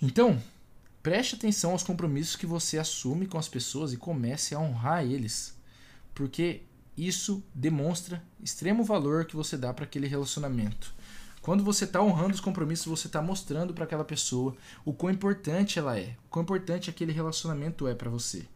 Então, 0.00 0.42
preste 1.02 1.34
atenção 1.34 1.72
aos 1.72 1.82
compromissos 1.82 2.36
que 2.36 2.46
você 2.46 2.78
assume 2.78 3.26
com 3.26 3.36
as 3.36 3.48
pessoas 3.50 3.92
e 3.92 3.98
comece 3.98 4.54
a 4.54 4.58
honrar 4.58 5.04
eles, 5.04 5.54
porque 6.14 6.62
isso 6.96 7.44
demonstra 7.54 8.24
extremo 8.42 8.82
valor 8.82 9.26
que 9.26 9.36
você 9.36 9.58
dá 9.58 9.74
para 9.74 9.84
aquele 9.84 10.06
relacionamento. 10.06 10.94
Quando 11.42 11.62
você 11.62 11.84
está 11.84 12.00
honrando 12.00 12.32
os 12.32 12.40
compromissos, 12.40 12.86
você 12.86 13.08
está 13.08 13.20
mostrando 13.20 13.74
para 13.74 13.84
aquela 13.84 14.06
pessoa 14.06 14.56
o 14.86 14.92
quão 14.94 15.12
importante 15.12 15.78
ela 15.78 15.98
é, 15.98 16.16
o 16.24 16.30
quão 16.30 16.44
importante 16.44 16.88
aquele 16.88 17.12
relacionamento 17.12 17.86
é 17.86 17.94
para 17.94 18.08
você. 18.08 18.48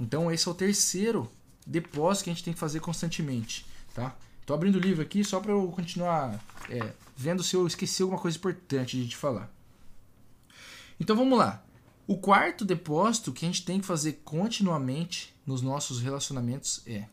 Então, 0.00 0.32
esse 0.32 0.48
é 0.48 0.50
o 0.50 0.54
terceiro 0.54 1.30
depósito 1.66 2.24
que 2.24 2.30
a 2.30 2.32
gente 2.34 2.44
tem 2.44 2.54
que 2.54 2.60
fazer 2.60 2.80
constantemente, 2.80 3.66
tá? 3.94 4.16
Tô 4.46 4.52
abrindo 4.52 4.76
o 4.76 4.80
livro 4.80 5.02
aqui 5.02 5.24
só 5.24 5.40
para 5.40 5.52
eu 5.52 5.66
continuar 5.68 6.38
é, 6.68 6.92
vendo 7.16 7.42
se 7.42 7.56
eu 7.56 7.66
esqueci 7.66 8.02
alguma 8.02 8.20
coisa 8.20 8.36
importante 8.36 9.02
de 9.02 9.08
te 9.08 9.16
falar. 9.16 9.50
Então 11.00 11.16
vamos 11.16 11.38
lá. 11.38 11.64
O 12.06 12.18
quarto 12.18 12.64
depósito 12.64 13.32
que 13.32 13.46
a 13.46 13.48
gente 13.48 13.64
tem 13.64 13.80
que 13.80 13.86
fazer 13.86 14.20
continuamente 14.24 15.34
nos 15.46 15.62
nossos 15.62 16.00
relacionamentos 16.00 16.82
é 16.86 17.06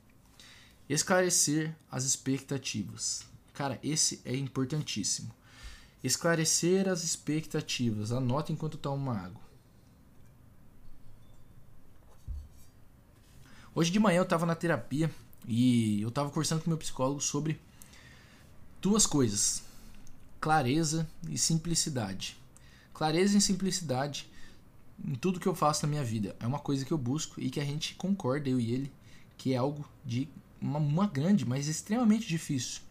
esclarecer 0.90 1.74
as 1.90 2.04
expectativas. 2.04 3.26
Cara, 3.54 3.80
esse 3.82 4.22
é 4.26 4.36
importantíssimo. 4.36 5.34
Esclarecer 6.04 6.90
as 6.90 7.04
expectativas. 7.04 8.12
Anota 8.12 8.52
enquanto 8.52 8.78
toma 8.78 8.96
uma 8.96 9.18
água. 9.18 9.42
Hoje 13.74 13.90
de 13.90 14.00
manhã 14.00 14.18
eu 14.18 14.24
estava 14.24 14.46
na 14.46 14.54
terapia 14.54 15.10
e 15.48 16.02
eu 16.02 16.10
estava 16.10 16.30
conversando 16.30 16.62
com 16.62 16.70
meu 16.70 16.78
psicólogo 16.78 17.22
sobre 17.22 17.58
duas 18.82 19.06
coisas: 19.06 19.64
clareza 20.42 21.08
e 21.30 21.38
simplicidade. 21.38 22.38
Clareza 22.94 23.38
e 23.38 23.42
simplicidade 23.42 24.30
em 25.02 25.16
tudo 25.16 25.40
que 25.40 25.48
eu 25.48 25.56
faço 25.56 25.84
na 25.86 25.90
minha 25.90 26.04
vida 26.04 26.36
é 26.42 26.46
uma 26.46 26.60
coisa 26.60 26.84
que 26.84 26.92
eu 26.92 26.98
busco 26.98 27.40
e 27.40 27.50
que 27.50 27.62
a 27.62 27.64
gente 27.64 27.96
concorda, 27.96 28.50
eu 28.50 28.60
e 28.60 28.74
ele, 28.74 28.92
que 29.38 29.54
é 29.54 29.58
algo 29.58 29.88
de 30.04 30.28
uma, 30.60 30.78
uma 30.78 31.08
grande, 31.08 31.46
mas 31.46 31.70
extremamente 31.70 32.28
difícil. 32.28 32.82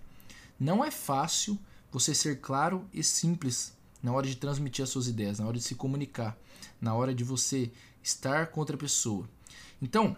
Não 0.59 0.83
é 0.83 0.91
fácil 0.91 1.59
você 1.93 2.15
ser 2.15 2.41
claro 2.41 2.89
e 2.91 3.05
simples 3.05 3.77
na 4.03 4.13
hora 4.13 4.27
de 4.27 4.35
transmitir 4.35 4.83
as 4.83 4.89
suas 4.89 5.09
ideias, 5.09 5.41
na 5.41 5.47
hora 5.47 5.59
de 5.59 5.63
se 5.63 5.75
comunicar, 5.75 6.39
na 6.81 6.95
hora 6.95 7.15
de 7.15 7.23
você 7.23 7.71
estar 8.03 8.47
com 8.47 8.61
outra 8.61 8.79
pessoa. 8.79 9.29
Então, 9.83 10.17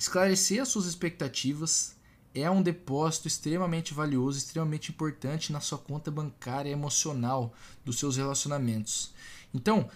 Esclarecer 0.00 0.62
as 0.62 0.68
suas 0.68 0.86
expectativas 0.86 1.94
é 2.34 2.50
um 2.50 2.62
depósito 2.62 3.28
extremamente 3.28 3.92
valioso, 3.92 4.38
extremamente 4.38 4.90
importante 4.90 5.52
na 5.52 5.60
sua 5.60 5.76
conta 5.76 6.10
bancária 6.10 6.70
emocional 6.70 7.52
dos 7.84 7.98
seus 7.98 8.16
relacionamentos. 8.16 9.12
Então, 9.52 9.90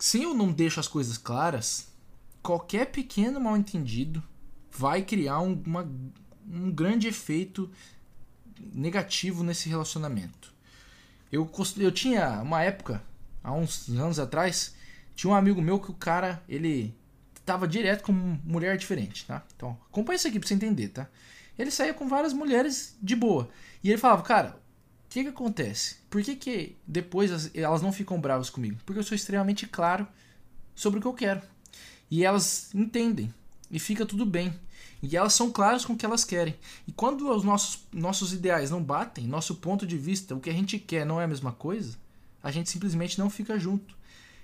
se 0.00 0.22
eu 0.22 0.32
não 0.32 0.50
deixo 0.50 0.80
as 0.80 0.88
coisas 0.88 1.18
claras, 1.18 1.88
qualquer 2.42 2.86
pequeno 2.86 3.38
mal 3.38 3.54
entendido 3.54 4.22
vai 4.72 5.02
criar 5.02 5.40
um, 5.40 5.62
uma, 5.66 5.86
um 6.50 6.70
grande 6.70 7.06
efeito 7.06 7.70
negativo 8.58 9.44
nesse 9.44 9.68
relacionamento. 9.68 10.54
Eu, 11.30 11.50
eu 11.76 11.92
tinha 11.92 12.40
uma 12.40 12.62
época, 12.62 13.04
há 13.44 13.52
uns 13.52 13.90
anos 13.90 14.18
atrás, 14.18 14.74
tinha 15.14 15.30
um 15.30 15.36
amigo 15.36 15.60
meu 15.60 15.78
que 15.78 15.90
o 15.90 15.94
cara, 15.94 16.42
ele 16.48 16.96
tava 17.48 17.66
direto 17.66 18.02
com 18.02 18.12
mulher 18.12 18.76
diferente, 18.76 19.24
tá? 19.24 19.42
Então, 19.56 19.78
acompanha 19.90 20.16
isso 20.16 20.28
aqui 20.28 20.38
pra 20.38 20.46
você 20.46 20.52
entender, 20.52 20.88
tá? 20.88 21.08
Ele 21.58 21.70
saía 21.70 21.94
com 21.94 22.06
várias 22.06 22.34
mulheres 22.34 22.94
de 23.02 23.16
boa. 23.16 23.48
E 23.82 23.88
ele 23.88 23.96
falava, 23.96 24.22
cara, 24.22 24.50
o 24.50 25.08
que 25.08 25.22
que 25.22 25.30
acontece? 25.30 25.96
Por 26.10 26.22
que 26.22 26.36
que 26.36 26.76
depois 26.86 27.50
elas 27.54 27.80
não 27.80 27.90
ficam 27.90 28.20
bravas 28.20 28.50
comigo? 28.50 28.78
Porque 28.84 28.98
eu 28.98 29.02
sou 29.02 29.16
extremamente 29.16 29.66
claro 29.66 30.06
sobre 30.74 30.98
o 30.98 31.02
que 31.02 31.08
eu 31.08 31.14
quero. 31.14 31.40
E 32.10 32.22
elas 32.22 32.68
entendem. 32.74 33.32
E 33.70 33.78
fica 33.78 34.04
tudo 34.04 34.26
bem. 34.26 34.52
E 35.02 35.16
elas 35.16 35.32
são 35.32 35.50
claras 35.50 35.86
com 35.86 35.94
o 35.94 35.96
que 35.96 36.04
elas 36.04 36.24
querem. 36.24 36.54
E 36.86 36.92
quando 36.92 37.30
os 37.30 37.44
nossos, 37.44 37.86
nossos 37.90 38.34
ideais 38.34 38.70
não 38.70 38.82
batem, 38.82 39.26
nosso 39.26 39.54
ponto 39.54 39.86
de 39.86 39.96
vista, 39.96 40.34
o 40.34 40.40
que 40.40 40.50
a 40.50 40.52
gente 40.54 40.78
quer 40.78 41.06
não 41.06 41.18
é 41.18 41.24
a 41.24 41.28
mesma 41.28 41.52
coisa, 41.52 41.96
a 42.42 42.50
gente 42.50 42.68
simplesmente 42.68 43.18
não 43.18 43.30
fica 43.30 43.58
junto. 43.58 43.96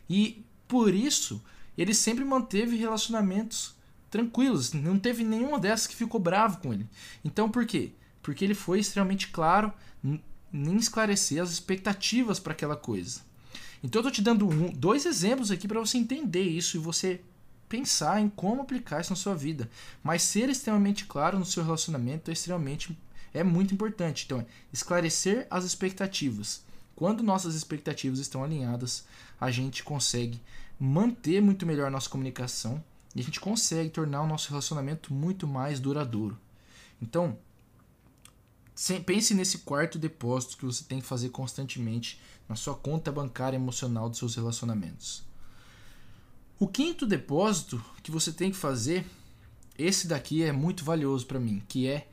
E 0.09 0.43
por 0.67 0.95
isso 0.95 1.43
ele 1.77 1.95
sempre 1.95 2.25
manteve 2.25 2.77
relacionamentos 2.77 3.75
tranquilos, 4.11 4.73
não 4.73 4.99
teve 4.99 5.25
nenhuma 5.25 5.59
dessas 5.59 5.87
que 5.87 5.97
ficou 5.97 6.21
bravo 6.21 6.59
com 6.59 6.73
ele. 6.73 6.87
Então 7.25 7.51
por 7.51 7.67
quê? 7.67 7.93
Porque 8.23 8.45
ele 8.45 8.55
foi 8.55 8.79
extremamente 8.79 9.29
claro 9.29 9.73
em 10.03 10.77
esclarecer 10.77 11.43
as 11.43 11.51
expectativas 11.51 12.39
para 12.39 12.53
aquela 12.53 12.77
coisa. 12.77 13.21
Então 13.83 14.01
eu 14.01 14.05
tô 14.05 14.11
te 14.11 14.23
dando 14.23 14.49
um, 14.49 14.73
dois 14.73 15.05
exemplos 15.05 15.51
aqui 15.51 15.67
para 15.67 15.81
você 15.81 15.99
entender 15.99 16.43
isso 16.43 16.77
e 16.77 16.81
você 16.81 17.21
pensar 17.69 18.21
em 18.21 18.29
como 18.29 18.63
aplicar 18.63 19.01
isso 19.01 19.11
na 19.11 19.17
sua 19.17 19.35
vida. 19.35 19.69
Mas 20.03 20.23
ser 20.23 20.49
extremamente 20.49 21.07
claro 21.07 21.39
no 21.39 21.45
seu 21.45 21.65
relacionamento 21.65 22.31
é 22.31 22.33
extremamente 22.33 22.97
é 23.35 23.43
muito 23.43 23.75
importante. 23.75 24.25
Então, 24.25 24.47
esclarecer 24.73 25.47
as 25.51 25.65
expectativas. 25.65 26.63
Quando 26.95 27.25
nossas 27.25 27.57
expectativas 27.57 28.21
estão 28.21 28.45
alinhadas, 28.45 29.05
a 29.41 29.51
gente 29.51 29.83
consegue 29.83 30.41
manter 30.79 31.41
muito 31.41 31.67
melhor 31.67 31.91
nossa 31.91 32.09
comunicação 32.09 32.83
e 33.15 33.21
a 33.21 33.25
gente 33.25 33.41
consegue 33.41 33.91
tornar 33.91 34.23
o 34.23 34.27
nosso 34.27 34.49
relacionamento 34.49 35.13
muito 35.13 35.47
mais 35.47 35.79
duradouro. 35.79 36.39
Então, 37.01 37.39
pense 39.07 39.35
nesse 39.35 39.59
quarto 39.59 39.99
depósito 39.99 40.57
que 40.57 40.65
você 40.65 40.85
tem 40.85 41.01
que 41.01 41.07
fazer 41.07 41.29
constantemente 41.31 42.21
na 42.49 42.57
sua 42.57 42.75
conta 42.75 43.13
bancária 43.13 43.57
emocional 43.57 44.09
dos 44.09 44.19
seus 44.19 44.35
relacionamentos. 44.35 45.23
O 46.59 46.69
quinto 46.69 47.07
depósito 47.07 47.83
que 48.03 48.11
você 48.11 48.33
tem 48.33 48.51
que 48.51 48.57
fazer, 48.57 49.07
esse 49.79 50.07
daqui 50.07 50.43
é 50.43 50.53
muito 50.53 50.85
valioso 50.85 51.27
para 51.27 51.41
mim, 51.41 51.63
que 51.69 51.87
é 51.87 52.09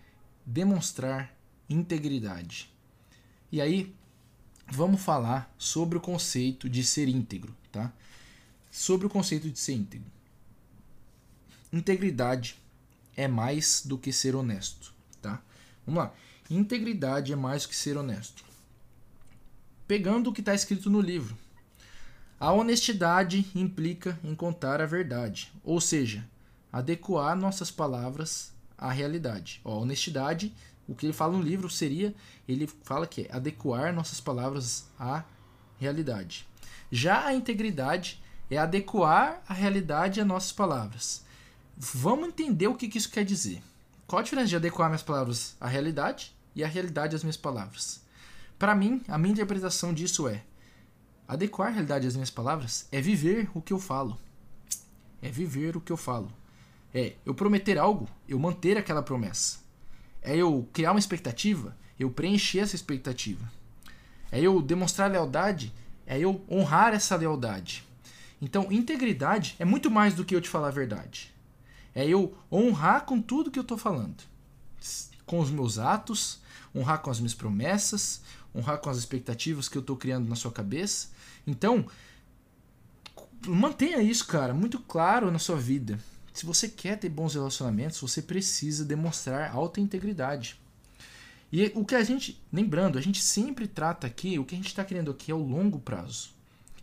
demonstrar 0.46 1.36
integridade. 1.70 2.72
E 3.52 3.62
aí, 3.62 3.96
vamos 4.68 5.02
falar 5.02 5.54
sobre 5.58 5.98
o 5.98 6.02
conceito 6.02 6.70
de 6.70 6.84
ser 6.84 7.08
íntegro, 7.08 7.56
tá? 7.72 7.94
Sobre 8.72 9.06
o 9.06 9.10
conceito 9.10 9.50
de 9.50 9.60
ser 9.60 9.74
íntegro. 9.74 10.10
Integridade 11.72 12.58
é 13.16 13.28
mais 13.28 13.84
do 13.86 13.98
que 13.98 14.12
ser 14.12 14.36
honesto, 14.36 14.94
tá? 15.22 15.42
Vamos 15.86 16.04
lá. 16.04 16.14
Integridade 16.50 17.32
é 17.32 17.36
mais 17.36 17.64
do 17.64 17.70
que 17.70 17.76
ser 17.76 17.98
honesto. 17.98 18.44
Pegando 19.88 20.30
o 20.30 20.34
que 20.34 20.42
está 20.42 20.56
escrito 20.56 20.90
no 20.90 21.02
livro, 21.02 21.38
a 22.40 22.52
honestidade 22.52 23.46
implica 23.54 24.18
em 24.24 24.34
contar 24.34 24.82
a 24.82 24.86
verdade, 24.86 25.52
ou 25.64 25.80
seja, 25.80 26.28
adequar 26.72 27.36
nossas 27.36 27.70
palavras 27.70 28.52
à 28.78 28.92
realidade. 28.92 29.62
Ó, 29.64 29.74
a 29.74 29.80
honestidade, 29.82 30.54
o 30.88 30.96
que 30.96 31.06
ele 31.06 31.14
fala 31.14 31.38
no 31.38 31.44
livro 31.44 31.70
seria, 31.70 32.16
ele 32.48 32.68
fala 32.84 33.06
que 33.06 33.22
é 33.22 33.36
adequar 33.36 33.94
nossas 33.94 34.20
palavras 34.20 34.88
à 34.98 35.24
realidade. 35.80 36.48
Já 36.92 37.26
a 37.26 37.34
integridade 37.34 38.22
é 38.52 38.58
adequar 38.58 39.42
a 39.48 39.54
realidade 39.54 40.22
às 40.22 40.28
nossas 40.28 40.52
palavras. 40.52 41.24
Vamos 41.76 42.28
entender 42.28 42.68
o 42.68 42.76
que, 42.76 42.90
que 42.90 42.98
isso 42.98 43.10
quer 43.10 43.26
dizer. 43.26 43.64
Qual 44.06 44.20
a 44.20 44.24
diferença 44.24 44.50
de 44.50 44.56
adequar 44.58 44.90
minhas 44.90 45.02
palavras 45.02 45.56
à 45.60 45.68
realidade 45.68 46.36
e 46.54 46.64
a 46.64 46.68
realidade 46.68 47.16
às 47.16 47.24
minhas 47.24 47.38
palavras? 47.38 48.02
Para 48.60 48.76
mim, 48.76 49.02
a 49.08 49.18
minha 49.18 49.32
interpretação 49.32 49.94
disso 49.94 50.28
é 50.28 50.44
Adequar 51.32 51.70
a 51.70 51.72
realidade 51.72 52.06
às 52.06 52.14
minhas 52.14 52.30
palavras 52.30 52.90
é 52.92 53.00
viver 53.00 53.50
o 53.54 53.62
que 53.62 53.72
eu 53.72 53.80
falo. 53.80 54.20
É 55.22 55.30
viver 55.30 55.78
o 55.78 55.82
que 55.82 55.94
eu 55.94 55.96
falo. 55.96 56.30
É 56.94 57.14
eu 57.26 57.34
prometer 57.34 57.78
algo, 57.78 58.06
eu 58.28 58.38
manter 58.38 58.78
aquela 58.78 59.02
promessa. 59.02 59.60
É 60.22 60.36
eu 60.36 60.68
criar 60.74 60.92
uma 60.92 61.00
expectativa, 61.00 61.74
eu 61.98 62.12
preencher 62.12 62.60
essa 62.60 62.76
expectativa. 62.76 63.50
É 64.30 64.42
eu 64.42 64.62
demonstrar 64.62 65.10
lealdade, 65.10 65.74
é 66.06 66.20
eu 66.20 66.44
honrar 66.52 66.94
essa 66.94 67.16
lealdade. 67.16 67.90
Então, 68.42 68.72
integridade 68.72 69.56
é 69.60 69.66
muito 69.66 69.92
mais 69.92 70.14
do 70.14 70.26
que 70.26 70.36
eu 70.36 70.42
te 70.42 70.50
falar 70.50 70.70
a 70.70 70.72
verdade. 70.72 71.32
É 71.94 72.08
eu 72.08 72.36
honrar 72.52 73.06
com 73.06 73.22
tudo 73.22 73.52
que 73.52 73.60
eu 73.60 73.64
estou 73.64 73.78
falando. 73.78 74.24
Com 75.26 75.40
os 75.40 75.52
meus 75.52 75.78
atos, 75.78 76.42
honrar 76.76 77.02
com 77.02 77.12
as 77.12 77.20
minhas 77.20 77.36
promessas, 77.36 78.22
honrar 78.56 78.80
com 78.80 78.90
as 78.90 78.98
expectativas 78.98 79.70
que 79.70 79.78
eu 79.78 79.82
estou 79.82 79.96
criando 79.96 80.28
na 80.28 80.36
sua 80.36 80.52
cabeça 80.52 81.10
então, 81.46 81.86
mantenha 83.48 84.02
isso, 84.02 84.26
cara, 84.28 84.54
muito 84.54 84.80
claro 84.80 85.32
na 85.32 85.40
sua 85.40 85.58
vida. 85.58 86.00
Se 86.34 86.46
você 86.46 86.70
quer 86.70 86.98
ter 86.98 87.10
bons 87.10 87.34
relacionamentos, 87.34 88.00
você 88.00 88.22
precisa 88.22 88.86
demonstrar 88.86 89.52
alta 89.52 89.82
integridade. 89.82 90.60
E 91.52 91.72
o 91.76 91.84
que 91.84 91.96
a 91.96 92.04
gente, 92.04 92.42
lembrando, 92.52 92.98
a 92.98 93.02
gente 93.02 93.22
sempre 93.22 93.68
trata 93.68 94.08
aqui, 94.08 94.40
o 94.40 94.46
que 94.46 94.56
a 94.56 94.58
gente 94.58 94.68
está 94.68 94.86
querendo 94.86 95.12
aqui 95.12 95.32
é 95.32 95.36
o 95.36 95.44
longo 95.44 95.80
prazo. 95.80 96.34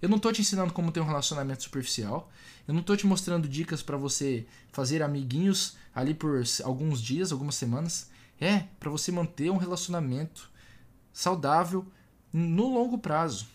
Eu 0.00 0.08
não 0.08 0.16
estou 0.16 0.32
te 0.32 0.40
ensinando 0.40 0.72
como 0.72 0.92
ter 0.92 1.00
um 1.00 1.06
relacionamento 1.06 1.62
superficial. 1.62 2.30
Eu 2.66 2.74
não 2.74 2.80
estou 2.80 2.96
te 2.96 3.06
mostrando 3.06 3.48
dicas 3.48 3.82
para 3.82 3.96
você 3.96 4.46
fazer 4.72 5.02
amiguinhos 5.02 5.76
ali 5.94 6.14
por 6.14 6.42
alguns 6.64 7.00
dias, 7.00 7.32
algumas 7.32 7.54
semanas. 7.54 8.10
É 8.40 8.64
para 8.78 8.90
você 8.90 9.10
manter 9.10 9.50
um 9.50 9.56
relacionamento 9.56 10.50
saudável 11.12 11.84
no 12.32 12.72
longo 12.72 12.98
prazo. 12.98 13.48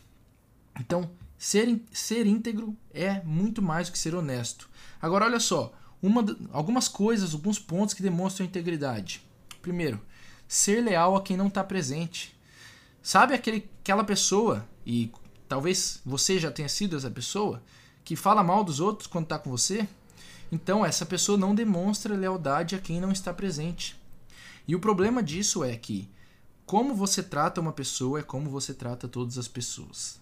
Então, 0.79 1.09
ser, 1.37 1.81
ser 1.91 2.25
íntegro 2.25 2.75
é 2.93 3.21
muito 3.21 3.61
mais 3.61 3.87
do 3.87 3.93
que 3.93 3.99
ser 3.99 4.13
honesto. 4.15 4.69
Agora, 5.01 5.25
olha 5.25 5.39
só, 5.39 5.73
uma, 6.01 6.25
algumas 6.51 6.87
coisas, 6.87 7.33
alguns 7.33 7.57
pontos 7.57 7.93
que 7.93 8.03
demonstram 8.03 8.45
integridade. 8.45 9.23
Primeiro, 9.61 10.01
ser 10.47 10.81
leal 10.81 11.15
a 11.15 11.21
quem 11.21 11.37
não 11.37 11.47
está 11.47 11.63
presente. 11.63 12.37
Sabe 13.01 13.33
aquele, 13.33 13.69
aquela 13.79 14.03
pessoa, 14.03 14.67
e 14.85 15.11
talvez 15.47 16.01
você 16.05 16.39
já 16.39 16.51
tenha 16.51 16.69
sido 16.69 16.95
essa 16.95 17.11
pessoa, 17.11 17.61
que 18.03 18.15
fala 18.15 18.43
mal 18.43 18.63
dos 18.63 18.79
outros 18.79 19.07
quando 19.07 19.25
está 19.25 19.39
com 19.39 19.49
você? 19.49 19.87
Então, 20.51 20.85
essa 20.85 21.05
pessoa 21.05 21.37
não 21.37 21.55
demonstra 21.55 22.15
lealdade 22.15 22.75
a 22.75 22.79
quem 22.79 23.01
não 23.01 23.11
está 23.11 23.33
presente. 23.33 23.99
E 24.67 24.75
o 24.75 24.79
problema 24.79 25.23
disso 25.23 25.63
é 25.63 25.75
que, 25.75 26.09
como 26.65 26.93
você 26.93 27.23
trata 27.23 27.59
uma 27.59 27.73
pessoa 27.73 28.19
é 28.19 28.23
como 28.23 28.49
você 28.49 28.73
trata 28.73 29.07
todas 29.07 29.37
as 29.37 29.47
pessoas. 29.47 30.21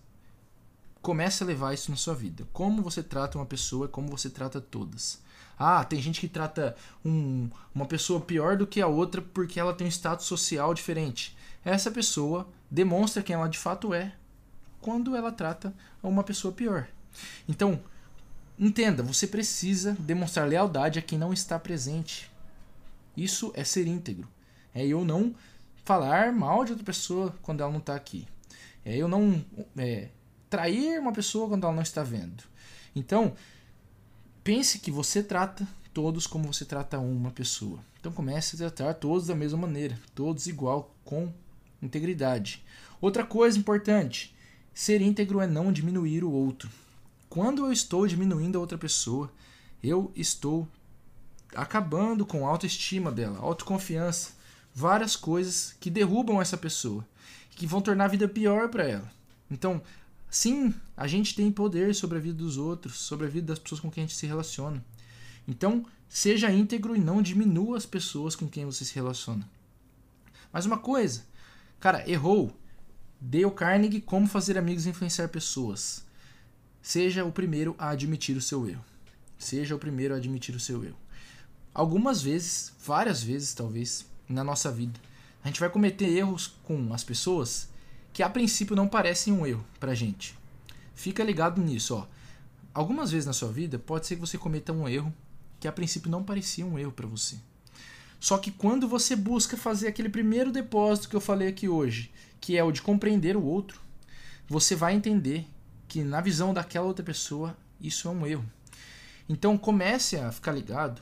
Comece 1.02 1.44
a 1.44 1.46
levar 1.48 1.74
isso 1.74 1.92
na 1.92 1.98
sua 1.98 2.14
vida. 2.14 2.48
Como 2.54 2.82
você 2.82 3.04
trata 3.04 3.38
uma 3.38 3.46
pessoa, 3.46 3.88
como 3.88 4.08
você 4.08 4.30
trata 4.30 4.62
todas. 4.62 5.20
Ah, 5.58 5.84
tem 5.84 6.02
gente 6.02 6.20
que 6.20 6.28
trata 6.28 6.76
um, 7.06 7.50
uma 7.74 7.86
pessoa 7.86 8.20
pior 8.20 8.58
do 8.58 8.66
que 8.66 8.82
a 8.82 8.88
outra 8.88 9.22
porque 9.22 9.60
ela 9.60 9.74
tem 9.74 9.86
um 9.86 9.92
status 9.92 10.26
social 10.26 10.74
diferente. 10.74 11.38
Essa 11.64 11.92
pessoa 11.92 12.48
demonstra 12.70 13.22
quem 13.22 13.36
ela 13.36 13.48
de 13.48 13.60
fato 13.60 13.94
é 13.94 14.14
quando 14.82 15.16
ela 15.16 15.32
trata 15.32 15.74
uma 16.02 16.24
pessoa 16.24 16.54
pior. 16.54 16.88
Então, 17.48 17.82
entenda, 18.58 19.04
você 19.04 19.28
precisa 19.28 19.96
demonstrar 20.00 20.48
lealdade 20.48 21.00
a 21.00 21.02
quem 21.02 21.18
não 21.18 21.32
está 21.32 21.60
presente. 21.60 22.32
Isso 23.16 23.52
é 23.56 23.64
ser 23.64 23.88
íntegro. 23.88 24.28
É 24.74 24.86
eu 24.86 25.06
não 25.06 25.36
falar 25.84 26.32
mal 26.32 26.66
de 26.66 26.72
outra 26.72 26.86
pessoa 26.86 27.36
quando 27.42 27.62
ela 27.62 27.72
não 27.72 27.80
está 27.80 27.96
aqui. 27.96 28.28
É 28.84 28.96
eu 28.96 29.08
não 29.08 29.44
é, 29.78 30.10
trair 30.50 31.00
uma 31.00 31.14
pessoa 31.14 31.48
quando 31.48 31.66
ela 31.66 31.76
não 31.76 31.84
está 31.84 32.04
vendo. 32.04 32.44
Então, 32.96 33.34
pense 34.44 34.80
que 34.80 34.92
você 34.92 35.22
trata 35.22 35.68
todos 35.94 36.26
como 36.26 36.52
você 36.52 36.66
trata 36.66 37.00
uma 37.00 37.32
pessoa. 37.32 37.80
Então 38.00 38.12
comece 38.12 38.56
a 38.56 38.58
tratar 38.58 38.96
todos 38.96 39.28
da 39.28 39.36
mesma 39.36 39.60
maneira, 39.60 39.98
todos 40.16 40.48
igual, 40.48 40.96
com 41.06 41.32
integridade. 41.82 42.64
Outra 43.00 43.24
coisa 43.26 43.58
importante, 43.58 44.36
ser 44.74 45.02
íntegro 45.02 45.42
é 45.42 45.48
não 45.48 45.72
diminuir 45.72 46.24
o 46.24 46.32
outro. 46.32 46.70
Quando 47.30 47.66
eu 47.66 47.72
estou 47.72 48.08
diminuindo 48.08 48.58
a 48.58 48.62
outra 48.62 48.78
pessoa, 48.78 49.32
eu 49.84 50.12
estou 50.16 50.68
acabando 51.56 52.26
com 52.26 52.46
a 52.46 52.50
autoestima 52.50 53.12
dela, 53.12 53.40
autoconfiança, 53.40 54.32
várias 54.74 55.16
coisas 55.16 55.76
que 55.80 55.90
derrubam 55.90 56.42
essa 56.42 56.58
pessoa, 56.58 57.06
que 57.52 57.68
vão 57.68 57.82
tornar 57.82 58.06
a 58.06 58.10
vida 58.10 58.28
pior 58.28 58.70
para 58.70 58.88
ela. 58.88 59.12
Então, 59.50 59.82
Sim, 60.32 60.74
a 60.96 61.08
gente 61.08 61.36
tem 61.36 61.52
poder 61.52 61.94
sobre 61.94 62.18
a 62.18 62.22
vida 62.22 62.38
dos 62.38 62.56
outros, 62.56 62.98
sobre 63.00 63.28
a 63.28 63.30
vida 63.30 63.48
das 63.48 63.60
pessoas 63.60 63.82
com 63.82 63.92
quem 63.92 64.06
a 64.06 64.08
gente 64.08 64.16
se 64.16 64.26
relaciona. 64.26 64.82
Então, 65.46 65.86
seja 66.08 66.50
íntegro 66.50 66.96
e 66.96 67.02
não 67.02 67.22
diminua 67.22 67.78
as 67.78 67.86
pessoas 67.86 68.34
com 68.34 68.48
quem 68.48 68.66
você 68.66 68.86
se 68.86 68.96
relaciona. 68.96 69.48
Mas 70.52 70.66
uma 70.66 70.78
coisa, 70.78 71.26
cara, 71.82 72.10
errou. 72.10 72.58
Dale 73.24 73.52
Carnegie, 73.52 74.02
Como 74.02 74.26
Fazer 74.26 74.58
Amigos 74.58 74.88
e 74.88 74.90
Influenciar 74.90 75.28
Pessoas. 75.28 76.04
Seja 76.82 77.24
o 77.24 77.32
primeiro 77.32 77.76
a 77.78 77.92
admitir 77.92 78.36
o 78.36 78.42
seu 78.42 78.68
erro. 78.68 78.84
Seja 79.38 79.76
o 79.76 79.80
primeiro 79.80 80.16
a 80.16 80.18
admitir 80.18 80.56
o 80.56 80.60
seu 80.60 80.84
erro. 80.84 80.98
Algumas 81.72 82.24
vezes, 82.24 82.74
várias 82.84 83.22
vezes 83.22 83.54
talvez, 83.54 84.08
na 84.28 84.44
nossa 84.44 84.72
vida, 84.72 85.00
a 85.44 85.48
gente 85.48 85.60
vai 85.60 85.70
cometer 85.70 86.10
erros 86.10 86.56
com 86.64 86.92
as 86.96 87.04
pessoas 87.04 87.70
que 88.12 88.24
a 88.24 88.30
princípio 88.30 88.76
não 88.76 88.88
parecem 88.88 89.32
um 89.32 89.46
erro 89.46 89.64
pra 89.80 89.94
gente. 89.94 90.36
Fica 90.96 91.24
ligado 91.24 91.62
nisso, 91.62 91.96
ó. 91.96 92.08
Algumas 92.74 93.12
vezes 93.12 93.28
na 93.28 93.34
sua 93.34 93.52
vida 93.52 93.78
pode 93.78 94.08
ser 94.08 94.16
que 94.16 94.22
você 94.22 94.36
cometa 94.36 94.74
um 94.74 94.90
erro 94.90 95.14
que 95.60 95.68
a 95.68 95.72
princípio 95.72 96.10
não 96.10 96.24
parecia 96.24 96.66
um 96.66 96.80
erro 96.80 96.92
para 96.92 97.06
você. 97.06 97.36
Só 98.20 98.40
que 98.40 98.50
quando 98.52 98.88
você 98.88 99.16
busca 99.16 99.56
fazer 99.56 99.88
aquele 99.88 100.10
primeiro 100.10 100.52
depósito 100.52 101.08
que 101.08 101.16
eu 101.16 101.22
falei 101.22 101.48
aqui 101.48 101.68
hoje, 101.68 102.12
que 102.42 102.58
é 102.58 102.64
o 102.64 102.72
de 102.72 102.82
compreender 102.82 103.38
o 103.38 103.44
outro, 103.44 103.80
você 104.48 104.76
vai 104.76 104.94
entender 104.94 105.48
que 105.88 106.04
na 106.04 106.20
visão 106.20 106.54
daquela 106.54 106.88
outra 106.88 107.06
pessoa 107.06 107.56
isso 107.80 108.08
é 108.08 108.12
um 108.12 108.26
erro. 108.26 108.46
Então 109.30 109.58
comece 109.58 110.18
a 110.18 110.32
ficar 110.32 110.52
ligado. 110.52 111.02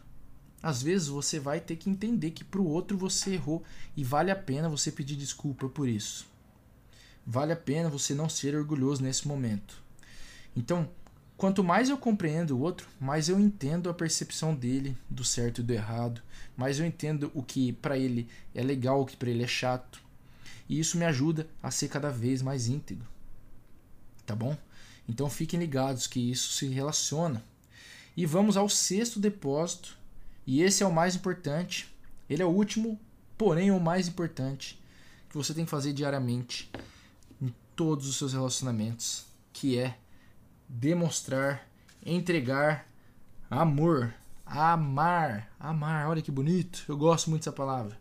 Às 0.61 0.83
vezes 0.83 1.07
você 1.07 1.39
vai 1.39 1.59
ter 1.61 1.77
que 1.77 1.89
entender 1.89 2.31
que 2.31 2.43
para 2.43 2.59
o 2.59 2.67
outro 2.67 2.97
você 2.97 3.33
errou 3.33 3.63
e 3.95 4.03
vale 4.03 4.29
a 4.29 4.35
pena 4.35 4.67
você 4.67 4.91
pedir 4.91 5.15
desculpa 5.15 5.69
por 5.69 5.87
isso. 5.87 6.27
Vale 7.25 7.53
a 7.53 7.55
pena 7.55 7.89
você 7.89 8.13
não 8.13 8.27
ser 8.27 8.55
orgulhoso 8.55 9.01
nesse 9.01 9.27
momento. 9.27 9.81
Então, 10.55 10.89
quanto 11.37 11.63
mais 11.63 11.89
eu 11.89 11.97
compreendo 11.97 12.57
o 12.57 12.59
outro, 12.59 12.87
mais 12.99 13.29
eu 13.29 13.39
entendo 13.39 13.89
a 13.89 13.93
percepção 13.93 14.53
dele 14.53 14.97
do 15.09 15.23
certo 15.23 15.61
e 15.61 15.63
do 15.63 15.71
errado, 15.71 16.21
mais 16.57 16.79
eu 16.79 16.85
entendo 16.85 17.31
o 17.33 17.41
que 17.41 17.71
para 17.71 17.97
ele 17.97 18.27
é 18.53 18.61
legal, 18.61 19.01
o 19.01 19.05
que 19.05 19.15
para 19.15 19.29
ele 19.29 19.43
é 19.43 19.47
chato. 19.47 20.08
E 20.69 20.79
isso 20.79 20.97
me 20.97 21.03
ajuda 21.05 21.47
a 21.61 21.71
ser 21.71 21.89
cada 21.89 22.11
vez 22.11 22.41
mais 22.43 22.67
íntegro. 22.67 23.07
Tá 24.25 24.35
bom? 24.35 24.55
Então 25.07 25.27
fiquem 25.27 25.59
ligados 25.59 26.05
que 26.05 26.19
isso 26.19 26.53
se 26.53 26.67
relaciona. 26.67 27.43
E 28.15 28.25
vamos 28.25 28.55
ao 28.55 28.69
sexto 28.69 29.19
depósito, 29.19 29.97
e 30.45 30.61
esse 30.61 30.83
é 30.83 30.85
o 30.85 30.93
mais 30.93 31.15
importante. 31.15 31.91
Ele 32.29 32.43
é 32.43 32.45
o 32.45 32.49
último, 32.49 32.99
porém 33.37 33.71
o 33.71 33.79
mais 33.79 34.07
importante 34.07 34.79
que 35.29 35.37
você 35.37 35.53
tem 35.53 35.65
que 35.65 35.71
fazer 35.71 35.93
diariamente 35.93 36.71
em 37.41 37.53
todos 37.75 38.07
os 38.07 38.17
seus 38.17 38.33
relacionamentos, 38.33 39.25
que 39.53 39.77
é 39.77 39.97
demonstrar, 40.67 41.67
entregar 42.05 42.87
amor, 43.49 44.13
amar, 44.45 45.51
amar. 45.59 46.07
Olha 46.07 46.21
que 46.21 46.31
bonito. 46.31 46.83
Eu 46.87 46.97
gosto 46.97 47.29
muito 47.29 47.41
dessa 47.41 47.51
palavra. 47.51 47.97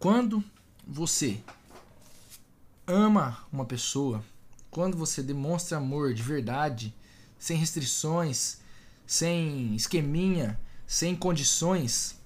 Quando 0.00 0.42
você 0.88 1.38
ama 2.86 3.46
uma 3.52 3.66
pessoa, 3.66 4.24
quando 4.70 4.96
você 4.96 5.22
demonstra 5.22 5.76
amor 5.76 6.14
de 6.14 6.22
verdade, 6.22 6.94
sem 7.38 7.58
restrições, 7.58 8.60
sem 9.06 9.76
esqueminha, 9.76 10.58
sem 10.86 11.14
condições, 11.14 12.18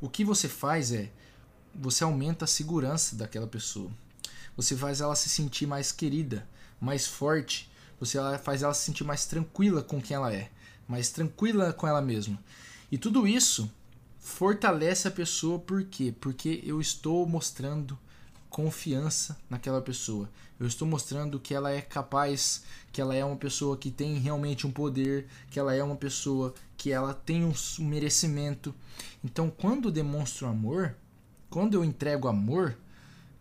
o 0.00 0.08
que 0.08 0.24
você 0.24 0.48
faz 0.48 0.90
é 0.90 1.12
você 1.72 2.02
aumenta 2.02 2.44
a 2.44 2.48
segurança 2.48 3.14
daquela 3.14 3.46
pessoa. 3.46 3.92
Você 4.56 4.76
faz 4.76 5.00
ela 5.00 5.14
se 5.14 5.28
sentir 5.28 5.64
mais 5.64 5.92
querida, 5.92 6.44
mais 6.80 7.06
forte. 7.06 7.70
Você 8.00 8.18
faz 8.42 8.64
ela 8.64 8.74
se 8.74 8.82
sentir 8.82 9.04
mais 9.04 9.26
tranquila 9.26 9.80
com 9.80 10.02
quem 10.02 10.16
ela 10.16 10.34
é, 10.34 10.50
mais 10.88 11.10
tranquila 11.10 11.72
com 11.72 11.86
ela 11.86 12.02
mesma. 12.02 12.36
E 12.90 12.98
tudo 12.98 13.28
isso 13.28 13.70
fortalece 14.22 15.08
a 15.08 15.10
pessoa 15.10 15.58
por 15.58 15.82
quê? 15.82 16.14
Porque 16.18 16.62
eu 16.64 16.80
estou 16.80 17.26
mostrando 17.26 17.98
confiança 18.48 19.36
naquela 19.50 19.82
pessoa. 19.82 20.30
Eu 20.60 20.66
estou 20.66 20.86
mostrando 20.86 21.40
que 21.40 21.52
ela 21.52 21.72
é 21.72 21.80
capaz, 21.80 22.62
que 22.92 23.00
ela 23.00 23.16
é 23.16 23.24
uma 23.24 23.36
pessoa 23.36 23.76
que 23.76 23.90
tem 23.90 24.18
realmente 24.18 24.64
um 24.64 24.70
poder, 24.70 25.26
que 25.50 25.58
ela 25.58 25.74
é 25.74 25.82
uma 25.82 25.96
pessoa 25.96 26.54
que 26.76 26.92
ela 26.92 27.12
tem 27.12 27.44
um 27.44 27.52
merecimento. 27.80 28.72
Então, 29.24 29.50
quando 29.50 29.90
demonstro 29.90 30.46
amor, 30.46 30.94
quando 31.50 31.74
eu 31.74 31.84
entrego 31.84 32.28
amor 32.28 32.78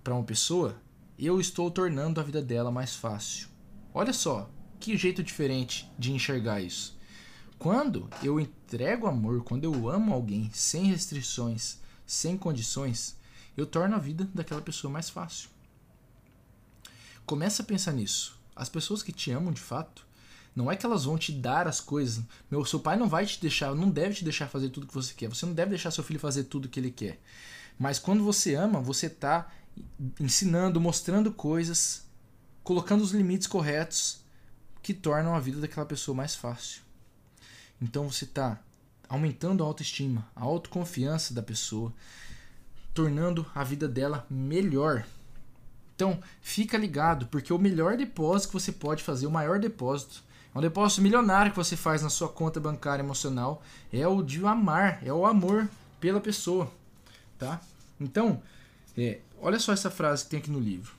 para 0.03 0.15
uma 0.15 0.23
pessoa, 0.23 0.75
eu 1.17 1.39
estou 1.39 1.69
tornando 1.69 2.19
a 2.19 2.23
vida 2.23 2.41
dela 2.41 2.71
mais 2.71 2.95
fácil. 2.95 3.49
Olha 3.93 4.13
só, 4.13 4.49
que 4.79 4.97
jeito 4.97 5.21
diferente 5.21 5.87
de 5.99 6.11
enxergar 6.11 6.59
isso. 6.59 6.99
Quando 7.62 8.10
eu 8.24 8.39
entrego 8.39 9.06
amor, 9.06 9.43
quando 9.43 9.65
eu 9.65 9.88
amo 9.88 10.12
alguém 10.12 10.50
sem 10.52 10.86
restrições, 10.86 11.78
sem 12.08 12.36
condições, 12.36 13.15
eu 13.56 13.67
torno 13.67 13.95
a 13.95 14.00
vida 14.00 14.28
daquela 14.34 14.63
pessoa 14.63 14.91
mais 14.91 15.12
fácil. 15.12 15.47
Começa 17.24 17.62
a 17.62 17.65
pensar 17.65 17.91
nisso. 17.91 18.36
As 18.56 18.67
pessoas 18.67 19.04
que 19.04 19.12
te 19.12 19.30
amam 19.30 19.54
de 19.54 19.62
fato, 19.62 20.08
não 20.56 20.71
é 20.71 20.76
que 20.76 20.84
elas 20.88 21.06
vão 21.06 21.19
te 21.19 21.32
dar 21.32 21.67
as 21.67 21.80
coisas. 21.80 22.24
Meu, 22.50 22.65
seu 22.65 22.80
pai 22.80 22.97
não 22.97 23.08
vai 23.08 23.28
te 23.28 23.39
deixar, 23.39 23.76
não 23.76 23.91
deve 23.91 24.15
te 24.15 24.24
deixar 24.24 24.47
fazer 24.47 24.69
tudo 24.69 24.88
que 24.88 24.93
você 24.95 25.13
quer. 25.13 25.28
Você 25.28 25.45
não 25.45 25.54
deve 25.54 25.69
deixar 25.69 25.91
seu 25.91 26.04
filho 26.04 26.19
fazer 26.19 26.45
tudo 26.45 26.67
que 26.67 26.80
ele 26.80 26.89
quer. 26.89 27.21
Mas 27.78 28.00
quando 28.00 28.24
você 28.24 28.56
ama, 28.56 28.82
você 28.82 29.06
está 29.06 29.52
ensinando, 30.19 30.82
mostrando 30.82 31.32
coisas, 31.32 32.08
colocando 32.63 33.04
os 33.04 33.12
limites 33.12 33.45
corretos 33.45 34.19
que 34.82 34.95
tornam 34.95 35.36
a 35.36 35.39
vida 35.39 35.62
daquela 35.62 35.86
pessoa 35.86 36.17
mais 36.17 36.34
fácil. 36.34 36.89
Então 37.81 38.09
você 38.09 38.25
está 38.25 38.59
aumentando 39.09 39.63
a 39.63 39.67
autoestima, 39.67 40.25
a 40.35 40.43
autoconfiança 40.43 41.33
da 41.33 41.41
pessoa, 41.41 41.93
tornando 42.93 43.45
a 43.53 43.63
vida 43.63 43.87
dela 43.87 44.25
melhor. 44.29 45.05
Então, 45.95 46.19
fica 46.41 46.77
ligado, 46.77 47.27
porque 47.27 47.51
o 47.51 47.59
melhor 47.59 47.97
depósito 47.97 48.49
que 48.49 48.59
você 48.59 48.71
pode 48.71 49.03
fazer, 49.03 49.27
o 49.27 49.31
maior 49.31 49.59
depósito, 49.59 50.23
é 50.53 50.57
um 50.57 50.61
depósito 50.61 51.01
milionário 51.01 51.51
que 51.51 51.57
você 51.57 51.75
faz 51.75 52.01
na 52.01 52.09
sua 52.09 52.29
conta 52.29 52.59
bancária 52.59 53.03
emocional, 53.03 53.61
é 53.91 54.07
o 54.07 54.23
de 54.23 54.45
amar, 54.45 54.99
é 55.05 55.11
o 55.11 55.25
amor 55.25 55.69
pela 55.99 56.19
pessoa, 56.19 56.71
tá? 57.37 57.61
Então, 57.99 58.41
é, 58.97 59.19
olha 59.39 59.59
só 59.59 59.73
essa 59.73 59.91
frase 59.91 60.23
que 60.23 60.31
tem 60.31 60.39
aqui 60.39 60.49
no 60.49 60.59
livro. 60.59 60.93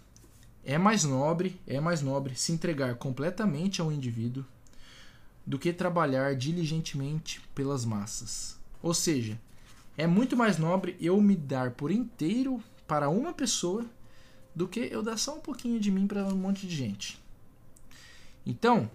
É 0.64 0.78
mais 0.78 1.02
nobre, 1.02 1.60
é 1.66 1.80
mais 1.80 2.02
nobre 2.02 2.36
se 2.36 2.52
entregar 2.52 2.94
completamente 2.94 3.80
ao 3.80 3.90
indivíduo 3.90 4.44
do 5.46 5.58
que 5.58 5.72
trabalhar 5.72 6.34
diligentemente 6.34 7.40
pelas 7.54 7.84
massas. 7.84 8.58
Ou 8.82 8.94
seja, 8.94 9.40
é 9.96 10.06
muito 10.06 10.36
mais 10.36 10.58
nobre 10.58 10.96
eu 11.00 11.20
me 11.20 11.36
dar 11.36 11.72
por 11.72 11.90
inteiro 11.90 12.62
para 12.86 13.08
uma 13.08 13.32
pessoa 13.32 13.84
do 14.54 14.68
que 14.68 14.80
eu 14.80 15.02
dar 15.02 15.16
só 15.16 15.36
um 15.36 15.40
pouquinho 15.40 15.80
de 15.80 15.90
mim 15.90 16.06
para 16.06 16.24
um 16.26 16.36
monte 16.36 16.66
de 16.66 16.74
gente. 16.74 17.22
Então, 18.44 18.90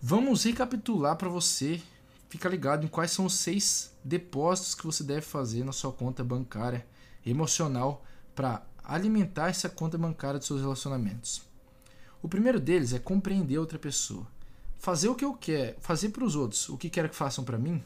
vamos 0.00 0.44
recapitular 0.44 1.16
para 1.16 1.28
você. 1.28 1.80
Fica 2.28 2.48
ligado 2.48 2.84
em 2.84 2.88
quais 2.88 3.10
são 3.10 3.24
os 3.24 3.34
seis 3.34 3.92
depósitos 4.04 4.74
que 4.74 4.84
você 4.84 5.02
deve 5.02 5.22
fazer 5.22 5.64
na 5.64 5.72
sua 5.72 5.92
conta 5.92 6.22
bancária 6.22 6.86
emocional 7.24 8.04
para 8.34 8.62
alimentar 8.84 9.48
essa 9.48 9.68
conta 9.68 9.98
bancária 9.98 10.38
dos 10.38 10.46
seus 10.46 10.60
relacionamentos. 10.60 11.42
O 12.22 12.28
primeiro 12.28 12.58
deles 12.60 12.92
é 12.92 12.98
compreender 12.98 13.58
outra 13.58 13.78
pessoa. 13.78 14.26
Fazer 14.78 15.08
o 15.08 15.14
que 15.14 15.24
eu 15.24 15.34
quero, 15.34 15.76
fazer 15.80 16.10
para 16.10 16.24
os 16.24 16.36
outros 16.36 16.68
o 16.68 16.78
que 16.78 16.88
quero 16.88 17.08
que 17.08 17.16
façam 17.16 17.44
para 17.44 17.58
mim, 17.58 17.82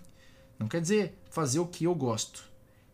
não 0.59 0.69
quer 0.69 0.81
dizer 0.81 1.19
fazer 1.31 1.59
o 1.59 1.67
que 1.67 1.85
eu 1.85 1.95
gosto. 1.95 2.45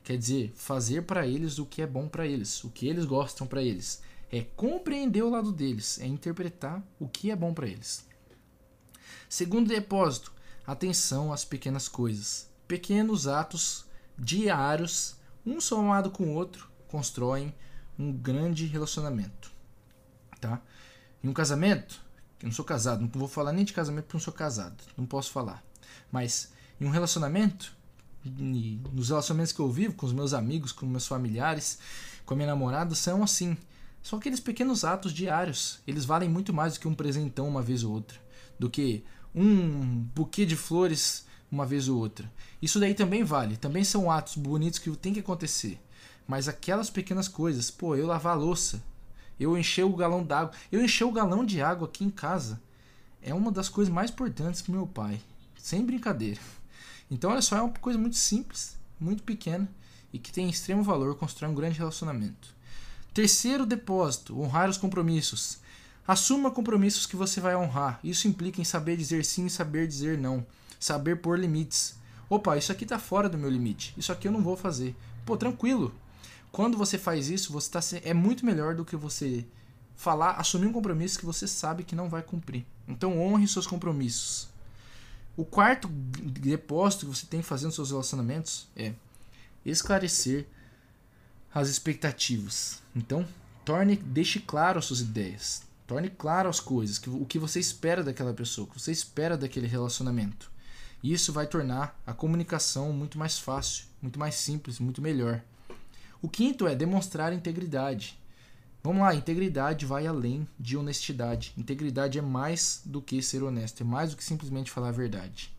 Quer 0.05 0.17
dizer 0.17 0.53
fazer 0.55 1.03
para 1.03 1.27
eles 1.27 1.59
o 1.59 1.67
que 1.67 1.83
é 1.83 1.87
bom 1.87 2.09
para 2.09 2.27
eles, 2.27 2.65
o 2.65 2.71
que 2.71 2.89
eles 2.89 3.05
gostam 3.05 3.47
para 3.47 3.63
eles. 3.63 4.01
É 4.31 4.43
compreender 4.43 5.23
o 5.23 5.31
lado 5.31 5.53
deles, 5.53 6.01
é 6.01 6.07
interpretar 6.07 6.83
o 6.99 7.09
que 7.09 7.31
é 7.31 7.37
bom 7.37 7.53
para 7.53 7.67
eles. 7.67 8.07
Segundo 9.29 9.69
depósito, 9.69 10.33
atenção 10.67 11.33
às 11.33 11.45
pequenas 11.45 11.89
coisas. 11.89 12.49
Pequenos 12.67 13.27
atos 13.27 13.85
diários, 14.19 15.17
um 15.45 15.61
somado 15.61 16.11
com 16.11 16.25
o 16.25 16.35
outro, 16.35 16.71
constroem 16.89 17.55
um 17.99 18.13
grande 18.13 18.65
relacionamento. 18.65 19.53
Tá? 20.41 20.63
Em 21.23 21.29
um 21.29 21.35
casamento, 21.35 22.03
eu 22.41 22.47
não 22.47 22.53
sou 22.53 22.65
casado, 22.65 23.01
não 23.01 23.09
vou 23.09 23.29
falar 23.29 23.53
nem 23.53 23.65
de 23.65 23.73
casamento 23.73 24.05
porque 24.05 24.17
não 24.17 24.23
sou 24.23 24.33
casado, 24.33 24.77
não 24.97 25.07
posso 25.07 25.31
falar. 25.33 25.63
Mas 26.11 26.53
em 26.81 26.87
um 26.87 26.91
relacionamento, 26.91 27.77
nos 28.25 29.09
relacionamentos 29.09 29.53
que 29.53 29.61
eu 29.61 29.71
vivo 29.71 29.95
com 29.95 30.07
os 30.07 30.13
meus 30.13 30.33
amigos, 30.33 30.73
com 30.73 30.87
meus 30.87 31.07
familiares, 31.07 31.79
com 32.25 32.35
a 32.35 32.37
minha 32.37 32.49
namorada, 32.49 32.95
são 32.95 33.23
assim. 33.23 33.57
São 34.03 34.19
aqueles 34.19 34.41
pequenos 34.41 34.85
atos 34.85 35.13
diários. 35.13 35.81
Eles 35.87 36.05
valem 36.05 36.29
muito 36.29 36.53
mais 36.53 36.75
do 36.75 36.81
que 36.81 36.89
um 36.89 36.95
presentão 36.95 37.49
uma 37.49 37.63
vez 37.63 37.83
ou 37.83 37.93
outra, 37.93 38.19
do 38.59 38.71
que 38.71 39.05
um 39.35 40.07
buquê 40.15 40.47
de 40.47 40.57
flores 40.57 41.27
uma 41.51 41.67
vez 41.67 41.89
ou 41.89 41.99
outra. 41.99 42.31
Isso 42.61 42.79
daí 42.79 42.95
também 42.95 43.25
vale, 43.25 43.57
também 43.57 43.83
são 43.83 44.11
atos 44.11 44.37
bonitos 44.37 44.79
que 44.79 44.91
tem 44.97 45.13
que 45.13 45.21
acontecer. 45.21 45.81
Mas 46.27 46.47
aquelas 46.47 46.91
pequenas 46.91 47.27
coisas, 47.27 47.71
pô, 47.71 47.97
eu 47.97 48.07
lavar 48.07 48.35
a 48.35 48.39
louça, 48.39 48.83
eu 49.39 49.57
encher 49.57 49.85
o 49.85 49.97
galão 49.97 50.23
d'água, 50.23 50.53
eu 50.71 50.83
encher 50.83 51.05
o 51.05 51.13
galão 51.13 51.45
de 51.45 51.61
água 51.63 51.87
aqui 51.87 52.05
em 52.05 52.11
casa, 52.11 52.61
é 53.23 53.35
uma 53.35 53.51
das 53.51 53.69
coisas 53.69 53.93
mais 53.93 54.11
importantes 54.11 54.63
pro 54.63 54.73
meu 54.73 54.87
pai. 54.87 55.21
Sem 55.59 55.85
brincadeira. 55.85 56.41
Então, 57.11 57.31
olha 57.31 57.43
só, 57.43 57.57
é 57.57 57.63
uma 57.63 57.73
coisa 57.73 57.99
muito 57.99 58.17
simples, 58.17 58.77
muito 59.01 59.23
pequena 59.23 59.69
e 60.13 60.19
que 60.19 60.33
tem 60.33 60.49
extremo 60.49 60.83
valor 60.83 61.15
construir 61.17 61.51
um 61.51 61.55
grande 61.55 61.79
relacionamento. 61.79 62.55
Terceiro 63.13 63.67
depósito: 63.67 64.41
honrar 64.41 64.69
os 64.69 64.77
compromissos. 64.77 65.59
Assuma 66.07 66.51
compromissos 66.51 67.05
que 67.05 67.17
você 67.17 67.41
vai 67.41 67.55
honrar. 67.55 68.01
Isso 68.03 68.29
implica 68.29 68.61
em 68.61 68.65
saber 68.65 68.97
dizer 68.97 69.25
sim 69.25 69.47
e 69.47 69.51
saber 69.51 69.87
dizer 69.87 70.17
não. 70.17 70.47
Saber 70.81 71.17
pôr 71.17 71.39
limites. 71.39 71.97
Opa, 72.31 72.57
isso 72.57 72.73
aqui 72.73 72.85
está 72.85 72.99
fora 72.99 73.29
do 73.29 73.37
meu 73.37 73.51
limite. 73.51 73.93
Isso 73.97 74.13
aqui 74.13 74.29
eu 74.29 74.33
não 74.33 74.43
vou 74.43 74.57
fazer. 74.57 74.95
Pô, 75.27 75.37
tranquilo. 75.37 75.95
Quando 76.59 76.77
você 76.77 76.99
faz 76.99 77.31
isso, 77.31 77.53
você 77.53 77.71
tá, 77.71 77.79
é 78.03 78.13
muito 78.13 78.45
melhor 78.45 78.75
do 78.75 78.85
que 78.85 78.97
você 78.97 79.47
falar, 79.95 80.33
assumir 80.33 80.67
um 80.67 80.73
compromisso 80.73 81.17
que 81.17 81.25
você 81.25 81.47
sabe 81.47 81.85
que 81.85 81.95
não 81.95 82.09
vai 82.09 82.21
cumprir. 82.21 82.67
Então 82.89 83.17
honre 83.17 83.47
seus 83.47 83.65
compromissos. 83.65 84.49
O 85.37 85.45
quarto 85.45 85.87
depósito 85.87 87.07
que 87.07 87.15
você 87.15 87.27
tem 87.27 87.43
que 87.43 87.47
fazer 87.47 87.67
nos 87.67 87.77
seus 87.77 87.93
relacionamentos 87.93 88.67
é 88.75 88.93
esclarecer 89.65 90.49
as 91.55 91.69
expectativas. 91.69 92.83
Então, 92.93 93.25
torne, 93.65 93.95
deixe 93.95 94.41
claro 94.41 94.81
as 94.81 94.85
suas 94.85 94.99
ideias. 94.99 95.63
Torne 95.87 96.11
claro 96.11 96.49
as 96.49 96.59
coisas, 96.59 97.01
o 97.07 97.25
que 97.25 97.39
você 97.39 97.61
espera 97.61 98.03
daquela 98.03 98.35
pessoa, 98.35 98.67
o 98.67 98.69
que 98.73 98.81
você 98.81 98.91
espera 98.91 99.37
daquele 99.37 99.69
relacionamento. 99.69 100.51
Isso 101.05 101.33
vai 101.33 101.47
tornar 101.47 101.97
a 102.05 102.13
comunicação 102.13 102.93
muito 102.93 103.17
mais 103.17 103.39
fácil, 103.39 103.85
muito 104.03 104.19
mais 104.19 104.35
simples, 104.35 104.81
muito 104.81 105.01
melhor. 105.01 105.41
O 106.21 106.29
quinto 106.29 106.67
é 106.67 106.75
demonstrar 106.75 107.33
integridade. 107.33 108.19
Vamos 108.83 109.03
lá, 109.03 109.15
integridade 109.15 109.87
vai 109.87 110.07
além 110.07 110.49
de 110.59 110.77
honestidade. 110.77 111.53
Integridade 111.57 112.19
é 112.19 112.23
mais 112.23 112.83
do 112.85 113.01
que 113.01 113.23
ser 113.23 113.43
honesto, 113.43 113.83
é 113.83 113.85
mais 113.85 114.11
do 114.11 114.17
que 114.17 114.25
simplesmente 114.25 114.71
falar 114.71 114.89
a 114.89 114.93
verdade. 114.93 115.53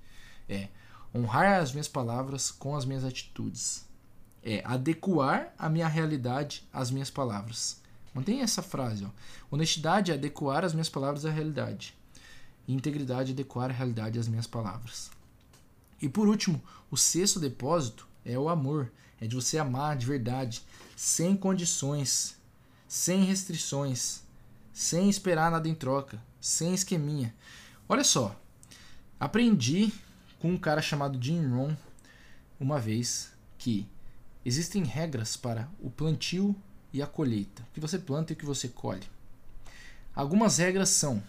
É 0.50 0.67
honrar 1.15 1.62
as 1.62 1.72
minhas 1.72 1.88
palavras 1.88 2.52
com 2.52 2.76
as 2.76 2.86
minhas 2.86 3.06
atitudes. 3.06 3.86
É 4.43 4.62
adequar 4.65 5.54
a 5.58 5.69
minha 5.69 5.88
realidade 5.88 6.67
às 6.74 6.91
minhas 6.91 7.10
palavras. 7.10 7.82
Mantenha 8.13 8.43
essa 8.43 8.62
frase. 8.62 9.06
Ó. 9.06 9.10
Honestidade 9.52 10.12
é 10.12 10.15
adequar 10.15 10.65
as 10.65 10.74
minhas 10.74 10.89
palavras 10.89 11.26
à 11.26 11.32
realidade. 11.32 11.95
E 12.67 12.74
integridade 12.74 13.32
é 13.32 13.34
adequar 13.34 13.69
a 13.69 13.74
realidade 13.74 14.19
às 14.19 14.28
minhas 14.28 14.48
palavras. 14.48 15.10
E 16.02 16.08
por 16.08 16.28
último, 16.28 16.62
o 16.89 16.98
sexto 16.98 17.39
depósito 17.39 18.08
é 18.26 18.38
o 18.38 18.50
amor. 18.50 18.91
É 19.21 19.27
de 19.27 19.36
você 19.36 19.58
amar 19.58 19.97
de 19.97 20.05
verdade, 20.05 20.63
sem 20.95 21.36
condições, 21.36 22.38
sem 22.88 23.23
restrições, 23.23 24.23
sem 24.73 25.10
esperar 25.10 25.51
nada 25.51 25.67
em 25.67 25.75
troca, 25.75 26.21
sem 26.39 26.73
esqueminha. 26.73 27.36
Olha 27.88 28.03
só, 28.03 28.39
aprendi 29.19 29.91
com 30.39 30.51
um 30.51 30.58
cara 30.58 30.82
chamado 30.82 31.21
Jim 31.21 31.45
Rohn 31.47 31.75
uma 32.60 32.79
vez 32.79 33.32
que 33.58 33.88
existem 34.45 34.84
regras 34.84 35.36
para 35.36 35.69
o 35.79 35.89
plantio 35.89 36.55
e 36.93 37.01
a 37.01 37.08
colheita, 37.08 37.62
o 37.63 37.73
que 37.73 37.79
você 37.79 37.99
planta 37.99 38.32
e 38.32 38.36
o 38.36 38.38
que 38.38 38.45
você 38.45 38.67
colhe. 38.67 39.08
Algumas 40.15 40.58
regras 40.58 40.89
são, 40.89 41.21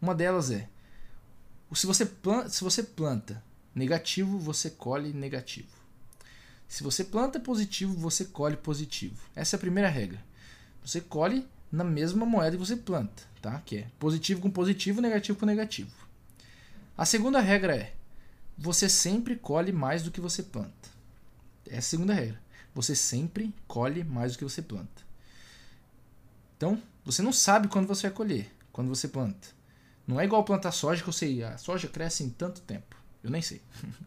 uma 0.00 0.14
delas 0.14 0.50
é, 0.50 0.68
se 1.74 1.86
você 1.86 2.04
planta, 2.04 2.48
se 2.48 2.62
você 2.62 2.82
planta 2.82 3.42
negativo, 3.74 4.38
você 4.38 4.70
colhe 4.70 5.12
negativo. 5.12 5.79
Se 6.70 6.84
você 6.84 7.02
planta 7.02 7.40
positivo, 7.40 7.92
você 7.94 8.24
colhe 8.24 8.56
positivo. 8.56 9.20
Essa 9.34 9.56
é 9.56 9.58
a 9.58 9.60
primeira 9.60 9.88
regra. 9.88 10.22
Você 10.84 11.00
colhe 11.00 11.44
na 11.70 11.82
mesma 11.82 12.24
moeda 12.24 12.56
que 12.56 12.64
você 12.64 12.76
planta, 12.76 13.24
tá? 13.42 13.60
Que 13.66 13.78
é 13.78 13.86
positivo 13.98 14.40
com 14.40 14.48
positivo, 14.48 15.00
negativo 15.00 15.36
com 15.36 15.44
negativo. 15.44 15.90
A 16.96 17.04
segunda 17.04 17.40
regra 17.40 17.74
é: 17.74 17.92
você 18.56 18.88
sempre 18.88 19.34
colhe 19.34 19.72
mais 19.72 20.04
do 20.04 20.12
que 20.12 20.20
você 20.20 20.44
planta. 20.44 20.88
Essa 21.66 21.74
é 21.74 21.78
a 21.78 21.82
segunda 21.82 22.14
regra. 22.14 22.40
Você 22.72 22.94
sempre 22.94 23.52
colhe 23.66 24.04
mais 24.04 24.32
do 24.32 24.38
que 24.38 24.44
você 24.44 24.62
planta. 24.62 25.02
Então, 26.56 26.80
você 27.04 27.20
não 27.20 27.32
sabe 27.32 27.66
quando 27.66 27.88
você 27.88 28.06
vai 28.06 28.16
colher, 28.16 28.54
quando 28.72 28.88
você 28.88 29.08
planta. 29.08 29.48
Não 30.06 30.20
é 30.20 30.24
igual 30.24 30.44
plantar 30.44 30.70
soja 30.70 31.02
que 31.02 31.08
eu 31.08 31.12
sei, 31.12 31.42
a 31.42 31.58
soja 31.58 31.88
cresce 31.88 32.22
em 32.22 32.30
tanto 32.30 32.60
tempo. 32.60 32.94
Eu 33.24 33.30
nem 33.30 33.42
sei. 33.42 33.60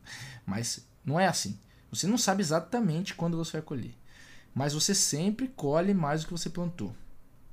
Mas 0.47 0.80
não 1.04 1.19
é 1.19 1.28
assim. 1.28 1.60
Você 1.93 2.08
não 2.08 2.17
sabe 2.17 2.41
exatamente 2.41 3.13
quando 3.13 3.38
você 3.38 3.53
vai 3.53 3.62
colher. 3.62 3.95
Mas 4.53 4.73
você 4.73 4.95
sempre 4.95 5.47
colhe 5.47 5.93
mais 5.93 6.21
do 6.21 6.27
que 6.27 6.34
você 6.34 6.49
plantou. 6.49 6.95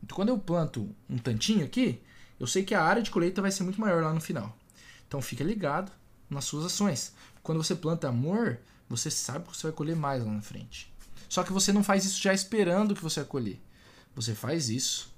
Então, 0.03 0.17
quando 0.17 0.31
eu 0.31 0.39
planto 0.39 0.89
um 1.09 1.19
tantinho 1.19 1.65
aqui, 1.65 2.01
eu 2.39 2.47
sei 2.47 2.65
que 2.65 2.75
a 2.75 2.83
área 2.83 3.03
de 3.03 3.11
colheita 3.11 3.43
vai 3.43 3.53
ser 3.53 3.65
muito 3.65 3.81
maior 3.81 4.03
lá 4.03 4.15
no 4.15 4.21
final. 4.21 4.57
Então, 5.07 5.21
fica 5.21 5.45
ligado 5.45 5.93
nas 6.29 6.47
suas 6.47 6.65
ações. 6.65 7.13
Quando 7.43 7.63
você 7.63 7.75
planta 7.75 8.09
amor, 8.09 8.59
você 8.89 9.11
sabe 9.11 9.47
que 9.47 9.57
você 9.57 9.67
vai 9.67 9.73
colher 9.73 9.95
mais 9.95 10.25
lá 10.25 10.33
na 10.33 10.41
frente. 10.41 10.91
Só 11.29 11.43
que 11.43 11.53
você 11.53 11.73
não 11.73 11.85
faz 11.85 12.05
isso 12.07 12.21
já 12.21 12.33
esperando 12.33 12.95
que 12.95 13.03
você 13.03 13.21
vai 13.21 13.29
colher. 13.29 13.61
Você 14.15 14.35
faz 14.35 14.71
isso 14.71 15.15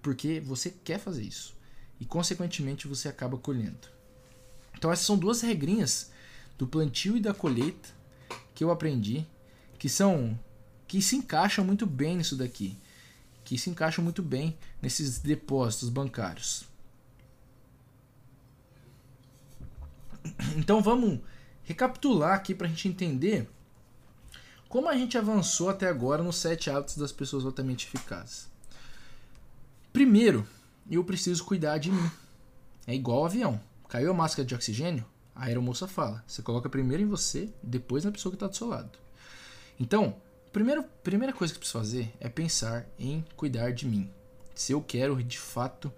porque 0.00 0.40
você 0.40 0.70
quer 0.70 0.98
fazer 0.98 1.22
isso. 1.22 1.56
E, 1.98 2.04
consequentemente, 2.04 2.86
você 2.86 3.08
acaba 3.08 3.36
colhendo. 3.36 3.88
Então 4.74 4.90
essas 4.90 5.04
são 5.04 5.18
duas 5.18 5.42
regrinhas 5.42 6.10
do 6.56 6.66
plantio 6.66 7.16
e 7.16 7.20
da 7.20 7.34
colheita 7.34 7.99
que 8.60 8.64
eu 8.64 8.70
aprendi, 8.70 9.26
que 9.78 9.88
são 9.88 10.38
que 10.86 11.00
se 11.00 11.16
encaixam 11.16 11.64
muito 11.64 11.86
bem 11.86 12.18
nisso 12.18 12.36
daqui, 12.36 12.76
que 13.42 13.56
se 13.56 13.70
encaixam 13.70 14.04
muito 14.04 14.22
bem 14.22 14.54
nesses 14.82 15.18
depósitos 15.18 15.88
bancários. 15.88 16.66
Então 20.58 20.82
vamos 20.82 21.20
recapitular 21.64 22.34
aqui 22.34 22.54
para 22.54 22.66
a 22.66 22.68
gente 22.68 22.86
entender 22.86 23.48
como 24.68 24.90
a 24.90 24.94
gente 24.94 25.16
avançou 25.16 25.70
até 25.70 25.88
agora 25.88 26.22
nos 26.22 26.36
sete 26.36 26.68
hábitos 26.68 26.98
das 26.98 27.12
pessoas 27.12 27.46
altamente 27.46 27.86
eficazes. 27.86 28.46
Primeiro, 29.90 30.46
eu 30.90 31.02
preciso 31.02 31.46
cuidar 31.46 31.78
de 31.78 31.90
mim. 31.90 32.10
É 32.86 32.94
igual 32.94 33.20
ao 33.20 33.24
avião. 33.24 33.58
Caiu 33.88 34.10
a 34.10 34.14
máscara 34.14 34.44
de 34.44 34.54
oxigênio? 34.54 35.06
A 35.34 35.44
aeromoça 35.44 35.86
fala. 35.86 36.24
Você 36.26 36.42
coloca 36.42 36.68
primeiro 36.68 37.02
em 37.02 37.06
você, 37.06 37.48
depois 37.62 38.04
na 38.04 38.12
pessoa 38.12 38.30
que 38.30 38.36
está 38.36 38.46
do 38.46 38.56
seu 38.56 38.68
lado. 38.68 38.98
Então, 39.78 40.16
primeiro, 40.52 40.84
primeira 41.02 41.32
coisa 41.32 41.52
que 41.52 41.58
eu 41.58 41.60
preciso 41.60 41.78
fazer 41.78 42.12
é 42.20 42.28
pensar 42.28 42.86
em 42.98 43.24
cuidar 43.36 43.72
de 43.72 43.86
mim. 43.86 44.10
Se 44.54 44.72
eu 44.72 44.82
quero 44.82 45.22
de 45.22 45.38
fato 45.38 45.92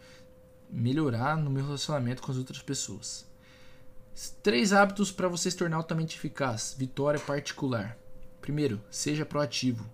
melhorar 0.70 1.36
no 1.36 1.50
meu 1.50 1.64
relacionamento 1.64 2.22
com 2.22 2.30
as 2.30 2.38
outras 2.38 2.62
pessoas. 2.62 3.26
Três 4.42 4.72
hábitos 4.72 5.10
para 5.10 5.28
você 5.28 5.50
se 5.50 5.56
tornar 5.56 5.76
altamente 5.76 6.16
eficaz. 6.16 6.74
Vitória 6.78 7.18
particular. 7.20 7.98
Primeiro, 8.40 8.80
seja 8.90 9.26
proativo. 9.26 9.88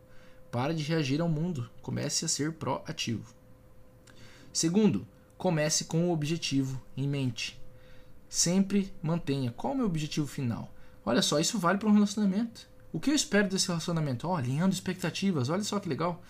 Pare 0.51 0.74
de 0.74 0.83
reagir 0.83 1.20
ao 1.20 1.29
mundo. 1.29 1.70
Comece 1.83 2.24
a 2.24 2.29
ser 2.29 2.53
proativo. 2.53 3.35
Segundo, 4.53 5.07
comece 5.37 5.85
com 5.85 6.09
o 6.09 6.12
objetivo 6.12 6.81
em 6.96 7.07
mente 7.07 7.59
sempre 8.28 8.92
mantenha 9.02 9.52
qual 9.52 9.72
é 9.72 9.74
o 9.74 9.78
meu 9.78 9.86
objetivo 9.86 10.26
final. 10.26 10.72
Olha 11.04 11.22
só, 11.22 11.38
isso 11.40 11.58
vale 11.58 11.78
para 11.78 11.88
um 11.88 11.92
relacionamento. 11.92 12.68
O 12.92 13.00
que 13.00 13.10
eu 13.10 13.14
espero 13.14 13.48
desse 13.48 13.68
relacionamento? 13.68 14.26
Oh, 14.28 14.34
alinhando 14.34 14.74
expectativas, 14.74 15.48
olha 15.48 15.62
só 15.62 15.78
que 15.78 15.88
legal. 15.88 16.22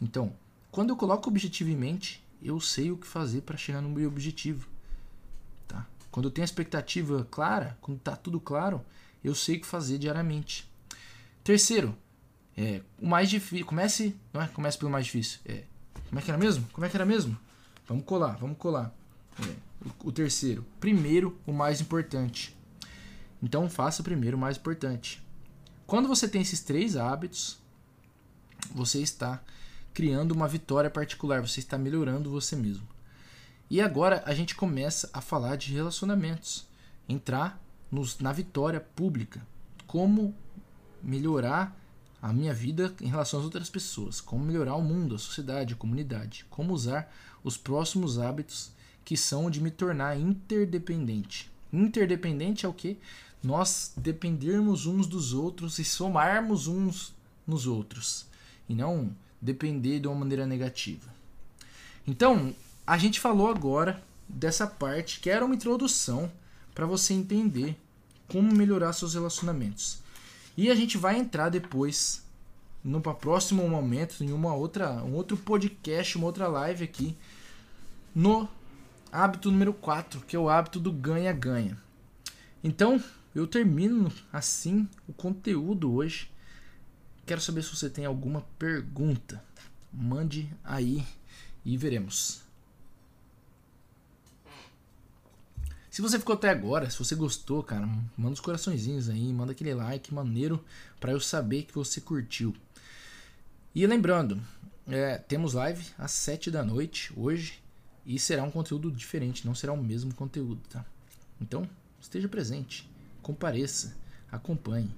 Então, 0.00 0.32
quando 0.70 0.90
eu 0.90 0.96
coloco 0.96 1.28
o 1.28 1.32
objetivo 1.32 1.70
em 1.70 1.76
mente, 1.76 2.24
eu 2.42 2.60
sei 2.60 2.90
o 2.90 2.96
que 2.96 3.06
fazer 3.06 3.42
para 3.42 3.56
chegar 3.56 3.80
no 3.80 3.88
meu 3.88 4.08
objetivo. 4.08 4.68
Tá? 5.68 5.86
Quando 6.10 6.26
eu 6.26 6.30
tenho 6.30 6.44
a 6.44 6.46
expectativa 6.46 7.26
clara, 7.30 7.78
quando 7.80 7.98
está 7.98 8.16
tudo 8.16 8.40
claro, 8.40 8.84
eu 9.22 9.34
sei 9.34 9.56
o 9.56 9.60
que 9.60 9.66
fazer 9.66 9.98
diariamente. 9.98 10.68
Terceiro, 11.44 11.96
é, 12.56 12.82
o 13.00 13.06
mais 13.06 13.30
difícil. 13.30 13.66
Comece. 13.66 14.16
Não 14.32 14.42
é? 14.42 14.48
Comece 14.48 14.78
pelo 14.78 14.90
mais 14.90 15.06
difícil. 15.06 15.40
É, 15.44 15.64
como 16.08 16.18
é 16.18 16.22
que 16.22 16.30
era 16.30 16.38
mesmo? 16.38 16.66
Como 16.72 16.84
é 16.84 16.88
que 16.88 16.96
era 16.96 17.06
mesmo? 17.06 17.38
Vamos 17.86 18.04
colar, 18.04 18.36
vamos 18.36 18.58
colar. 18.58 18.94
O 20.04 20.12
terceiro. 20.12 20.64
Primeiro, 20.78 21.38
o 21.46 21.52
mais 21.52 21.80
importante. 21.80 22.56
Então, 23.42 23.68
faça 23.68 24.02
primeiro 24.02 24.36
o 24.36 24.40
mais 24.40 24.56
importante. 24.56 25.22
Quando 25.86 26.08
você 26.08 26.28
tem 26.28 26.42
esses 26.42 26.60
três 26.60 26.96
hábitos, 26.96 27.58
você 28.74 29.00
está 29.00 29.42
criando 29.92 30.32
uma 30.32 30.48
vitória 30.48 30.88
particular, 30.88 31.40
você 31.40 31.60
está 31.60 31.76
melhorando 31.76 32.30
você 32.30 32.56
mesmo. 32.56 32.86
E 33.68 33.80
agora 33.80 34.22
a 34.26 34.34
gente 34.34 34.54
começa 34.54 35.10
a 35.12 35.20
falar 35.20 35.56
de 35.56 35.72
relacionamentos, 35.72 36.66
entrar 37.08 37.60
nos, 37.90 38.18
na 38.18 38.32
vitória 38.32 38.80
pública, 38.80 39.46
como 39.86 40.34
melhorar 41.02 41.76
a 42.20 42.32
minha 42.32 42.54
vida 42.54 42.94
em 43.00 43.08
relação 43.08 43.40
às 43.40 43.44
outras 43.44 43.68
pessoas, 43.68 44.20
como 44.20 44.44
melhorar 44.44 44.76
o 44.76 44.82
mundo, 44.82 45.14
a 45.14 45.18
sociedade, 45.18 45.74
a 45.74 45.76
comunidade, 45.76 46.46
como 46.48 46.72
usar 46.72 47.12
os 47.42 47.56
próximos 47.56 48.18
hábitos 48.18 48.70
que 49.04 49.16
são 49.16 49.50
de 49.50 49.60
me 49.60 49.70
tornar 49.70 50.18
interdependente. 50.18 51.50
Interdependente 51.72 52.66
é 52.66 52.68
o 52.68 52.72
que? 52.72 52.98
Nós 53.42 53.92
dependermos 53.96 54.86
uns 54.86 55.06
dos 55.06 55.32
outros 55.32 55.78
e 55.78 55.84
somarmos 55.84 56.68
uns 56.68 57.14
nos 57.46 57.66
outros. 57.66 58.26
E 58.68 58.74
não 58.74 59.14
depender 59.40 59.98
de 59.98 60.06
uma 60.06 60.16
maneira 60.16 60.46
negativa. 60.46 61.12
Então, 62.06 62.54
a 62.86 62.96
gente 62.96 63.18
falou 63.18 63.48
agora 63.48 64.02
dessa 64.28 64.66
parte 64.66 65.20
que 65.20 65.28
era 65.28 65.44
uma 65.44 65.54
introdução 65.54 66.30
para 66.74 66.86
você 66.86 67.12
entender 67.12 67.76
como 68.28 68.52
melhorar 68.52 68.92
seus 68.92 69.14
relacionamentos. 69.14 69.98
E 70.56 70.70
a 70.70 70.74
gente 70.74 70.96
vai 70.96 71.18
entrar 71.18 71.48
depois 71.48 72.22
no 72.84 73.00
próximo 73.00 73.68
momento 73.68 74.22
em 74.24 74.32
uma 74.32 74.54
outra 74.54 75.02
um 75.04 75.14
outro 75.14 75.36
podcast, 75.36 76.16
uma 76.16 76.26
outra 76.26 76.48
live 76.48 76.84
aqui 76.84 77.16
no 78.14 78.48
hábito 79.12 79.50
número 79.50 79.74
4, 79.74 80.22
que 80.22 80.34
é 80.34 80.38
o 80.38 80.48
hábito 80.48 80.80
do 80.80 80.90
ganha-ganha. 80.90 81.76
Então, 82.64 83.02
eu 83.34 83.46
termino 83.46 84.10
assim 84.32 84.88
o 85.06 85.12
conteúdo 85.12 85.92
hoje. 85.92 86.30
Quero 87.26 87.40
saber 87.40 87.62
se 87.62 87.76
você 87.76 87.90
tem 87.90 88.06
alguma 88.06 88.40
pergunta. 88.58 89.44
Mande 89.92 90.50
aí 90.64 91.06
e 91.62 91.76
veremos. 91.76 92.40
Se 95.90 96.00
você 96.00 96.18
ficou 96.18 96.34
até 96.34 96.48
agora, 96.48 96.88
se 96.88 96.98
você 96.98 97.14
gostou, 97.14 97.62
cara, 97.62 97.86
manda 98.16 98.32
os 98.32 98.40
coraçõezinhos 98.40 99.10
aí, 99.10 99.30
manda 99.30 99.52
aquele 99.52 99.74
like 99.74 100.12
maneiro 100.12 100.64
para 100.98 101.12
eu 101.12 101.20
saber 101.20 101.64
que 101.64 101.74
você 101.74 102.00
curtiu. 102.00 102.56
E 103.74 103.86
lembrando, 103.86 104.40
é, 104.88 105.18
temos 105.18 105.52
live 105.52 105.84
às 105.98 106.12
7 106.12 106.50
da 106.50 106.64
noite 106.64 107.12
hoje 107.14 107.61
e 108.04 108.18
será 108.18 108.42
um 108.42 108.50
conteúdo 108.50 108.90
diferente, 108.90 109.46
não 109.46 109.54
será 109.54 109.72
o 109.72 109.82
mesmo 109.82 110.14
conteúdo, 110.14 110.60
tá? 110.68 110.84
Então, 111.40 111.68
esteja 112.00 112.28
presente, 112.28 112.88
compareça, 113.22 113.96
acompanhe. 114.30 114.90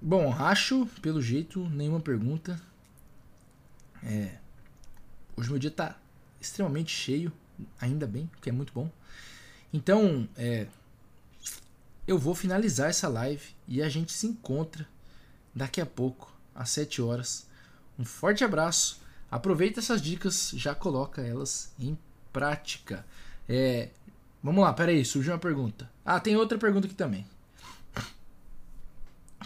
Bom, 0.00 0.32
acho, 0.32 0.86
pelo 1.00 1.22
jeito, 1.22 1.68
nenhuma 1.68 2.00
pergunta. 2.00 2.60
É, 4.02 4.38
hoje 5.36 5.48
meu 5.48 5.58
dia 5.58 5.70
tá 5.70 5.96
extremamente 6.40 6.90
cheio, 6.90 7.32
ainda 7.80 8.06
bem, 8.06 8.28
que 8.40 8.48
é 8.48 8.52
muito 8.52 8.72
bom. 8.72 8.90
Então, 9.72 10.28
é, 10.36 10.66
eu 12.06 12.18
vou 12.18 12.34
finalizar 12.34 12.90
essa 12.90 13.08
live 13.08 13.54
e 13.68 13.80
a 13.82 13.88
gente 13.88 14.12
se 14.12 14.26
encontra 14.26 14.88
daqui 15.54 15.80
a 15.80 15.86
pouco, 15.86 16.34
às 16.54 16.70
7 16.70 17.00
horas. 17.00 17.46
Um 17.98 18.04
forte 18.04 18.42
abraço. 18.42 19.00
Aproveita 19.32 19.80
essas 19.80 20.02
dicas, 20.02 20.52
já 20.54 20.74
coloca 20.74 21.22
elas 21.22 21.72
em 21.80 21.96
prática. 22.30 23.02
É, 23.48 23.88
vamos 24.42 24.62
lá, 24.62 24.70
peraí, 24.74 25.02
surgiu 25.06 25.32
uma 25.32 25.38
pergunta. 25.38 25.90
Ah, 26.04 26.20
tem 26.20 26.36
outra 26.36 26.58
pergunta 26.58 26.86
aqui 26.86 26.94
também. 26.94 27.26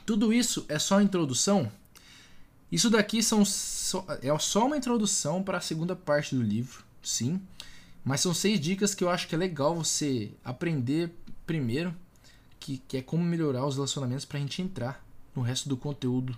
Tudo 0.04 0.32
isso 0.32 0.66
é 0.68 0.76
só 0.76 1.00
introdução? 1.00 1.70
Isso 2.70 2.90
daqui 2.90 3.22
são 3.22 3.44
só, 3.44 4.04
é 4.20 4.36
só 4.40 4.66
uma 4.66 4.76
introdução 4.76 5.40
para 5.40 5.58
a 5.58 5.60
segunda 5.60 5.94
parte 5.94 6.34
do 6.34 6.42
livro, 6.42 6.82
sim. 7.00 7.40
Mas 8.04 8.20
são 8.20 8.34
seis 8.34 8.58
dicas 8.58 8.92
que 8.92 9.04
eu 9.04 9.08
acho 9.08 9.28
que 9.28 9.36
é 9.36 9.38
legal 9.38 9.72
você 9.72 10.32
aprender 10.44 11.12
primeiro, 11.46 11.94
que, 12.58 12.78
que 12.88 12.96
é 12.96 13.02
como 13.02 13.22
melhorar 13.22 13.64
os 13.64 13.76
relacionamentos 13.76 14.24
para 14.24 14.38
a 14.38 14.40
gente 14.40 14.60
entrar 14.60 15.06
no 15.32 15.42
resto 15.42 15.68
do 15.68 15.76
conteúdo 15.76 16.36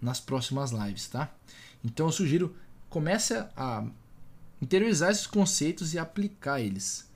nas 0.00 0.18
próximas 0.18 0.70
lives, 0.70 1.08
tá? 1.08 1.30
Então 1.84 2.06
eu 2.06 2.12
sugiro 2.12 2.56
comece 2.88 3.34
a 3.56 3.84
interiorizar 4.60 5.10
esses 5.10 5.26
conceitos 5.26 5.94
e 5.94 5.98
aplicar 5.98 6.60
eles. 6.60 7.10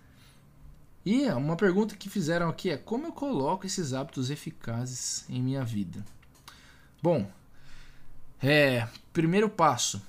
E 1.05 1.27
uma 1.29 1.57
pergunta 1.57 1.97
que 1.97 2.11
fizeram 2.11 2.49
aqui 2.49 2.71
é 2.71 2.77
como 2.77 3.07
eu 3.07 3.13
coloco 3.13 3.67
esses 3.67 3.93
hábitos 3.95 4.31
eficazes 4.31 5.25
em 5.29 5.43
minha 5.43 5.65
vida? 5.65 6.05
Bom, 7.03 7.31
é, 8.43 8.87
primeiro 9.13 9.49
passo, 9.49 10.03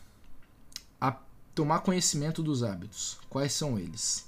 tomar 1.54 1.82
conhecimento 1.82 2.41
dos 2.41 2.63
hábitos. 2.63 3.19
Quais 3.30 3.54
são 3.54 3.78
eles? 3.78 4.28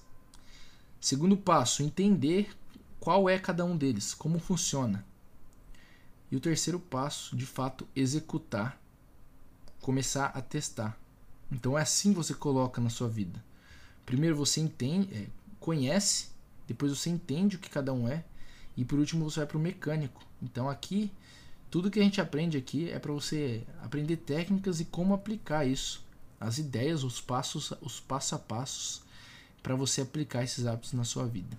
Segundo 0.99 1.35
passo, 1.35 1.83
entender 1.83 2.55
qual 2.99 3.29
é 3.29 3.37
cada 3.39 3.65
um 3.65 3.75
deles, 3.75 4.13
como 4.13 4.39
funciona. 4.39 5.05
E 6.31 6.35
o 6.35 6.39
terceiro 6.39 6.79
passo, 6.79 7.35
de 7.35 7.45
fato, 7.45 7.87
executar, 7.95 8.79
começar 9.81 10.27
a 10.27 10.41
testar. 10.41 10.97
Então 11.53 11.77
é 11.77 11.81
assim 11.81 12.11
que 12.11 12.17
você 12.17 12.33
coloca 12.33 12.81
na 12.81 12.89
sua 12.89 13.07
vida. 13.07 13.43
Primeiro 14.05 14.35
você 14.35 14.59
entende, 14.59 15.13
é, 15.13 15.27
conhece, 15.59 16.29
depois 16.67 16.91
você 16.91 17.09
entende 17.09 17.55
o 17.55 17.59
que 17.59 17.69
cada 17.69 17.93
um 17.93 18.07
é, 18.07 18.25
e 18.75 18.83
por 18.83 18.99
último 18.99 19.29
você 19.29 19.39
vai 19.41 19.47
para 19.47 19.57
o 19.57 19.61
mecânico. 19.61 20.25
Então 20.41 20.69
aqui, 20.69 21.11
tudo 21.69 21.91
que 21.91 21.99
a 21.99 22.03
gente 22.03 22.19
aprende 22.19 22.57
aqui 22.57 22.89
é 22.89 22.99
para 22.99 23.13
você 23.13 23.63
aprender 23.81 24.17
técnicas 24.17 24.79
e 24.79 24.85
como 24.85 25.13
aplicar 25.13 25.65
isso 25.65 26.03
as 26.43 26.57
ideias, 26.57 27.03
os 27.03 27.21
passos, 27.21 27.71
os 27.81 28.01
passo 28.01 28.35
a 28.35 28.39
passos 28.39 29.01
para 29.61 29.75
você 29.75 30.01
aplicar 30.01 30.43
esses 30.43 30.65
hábitos 30.65 30.91
na 30.91 31.05
sua 31.05 31.25
vida. 31.25 31.57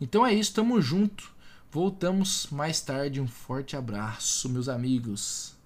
Então 0.00 0.24
é 0.24 0.32
isso, 0.32 0.54
tamo 0.54 0.80
junto. 0.80 1.32
Voltamos 1.72 2.46
mais 2.50 2.80
tarde. 2.80 3.20
Um 3.20 3.26
forte 3.26 3.76
abraço, 3.76 4.48
meus 4.48 4.68
amigos. 4.68 5.56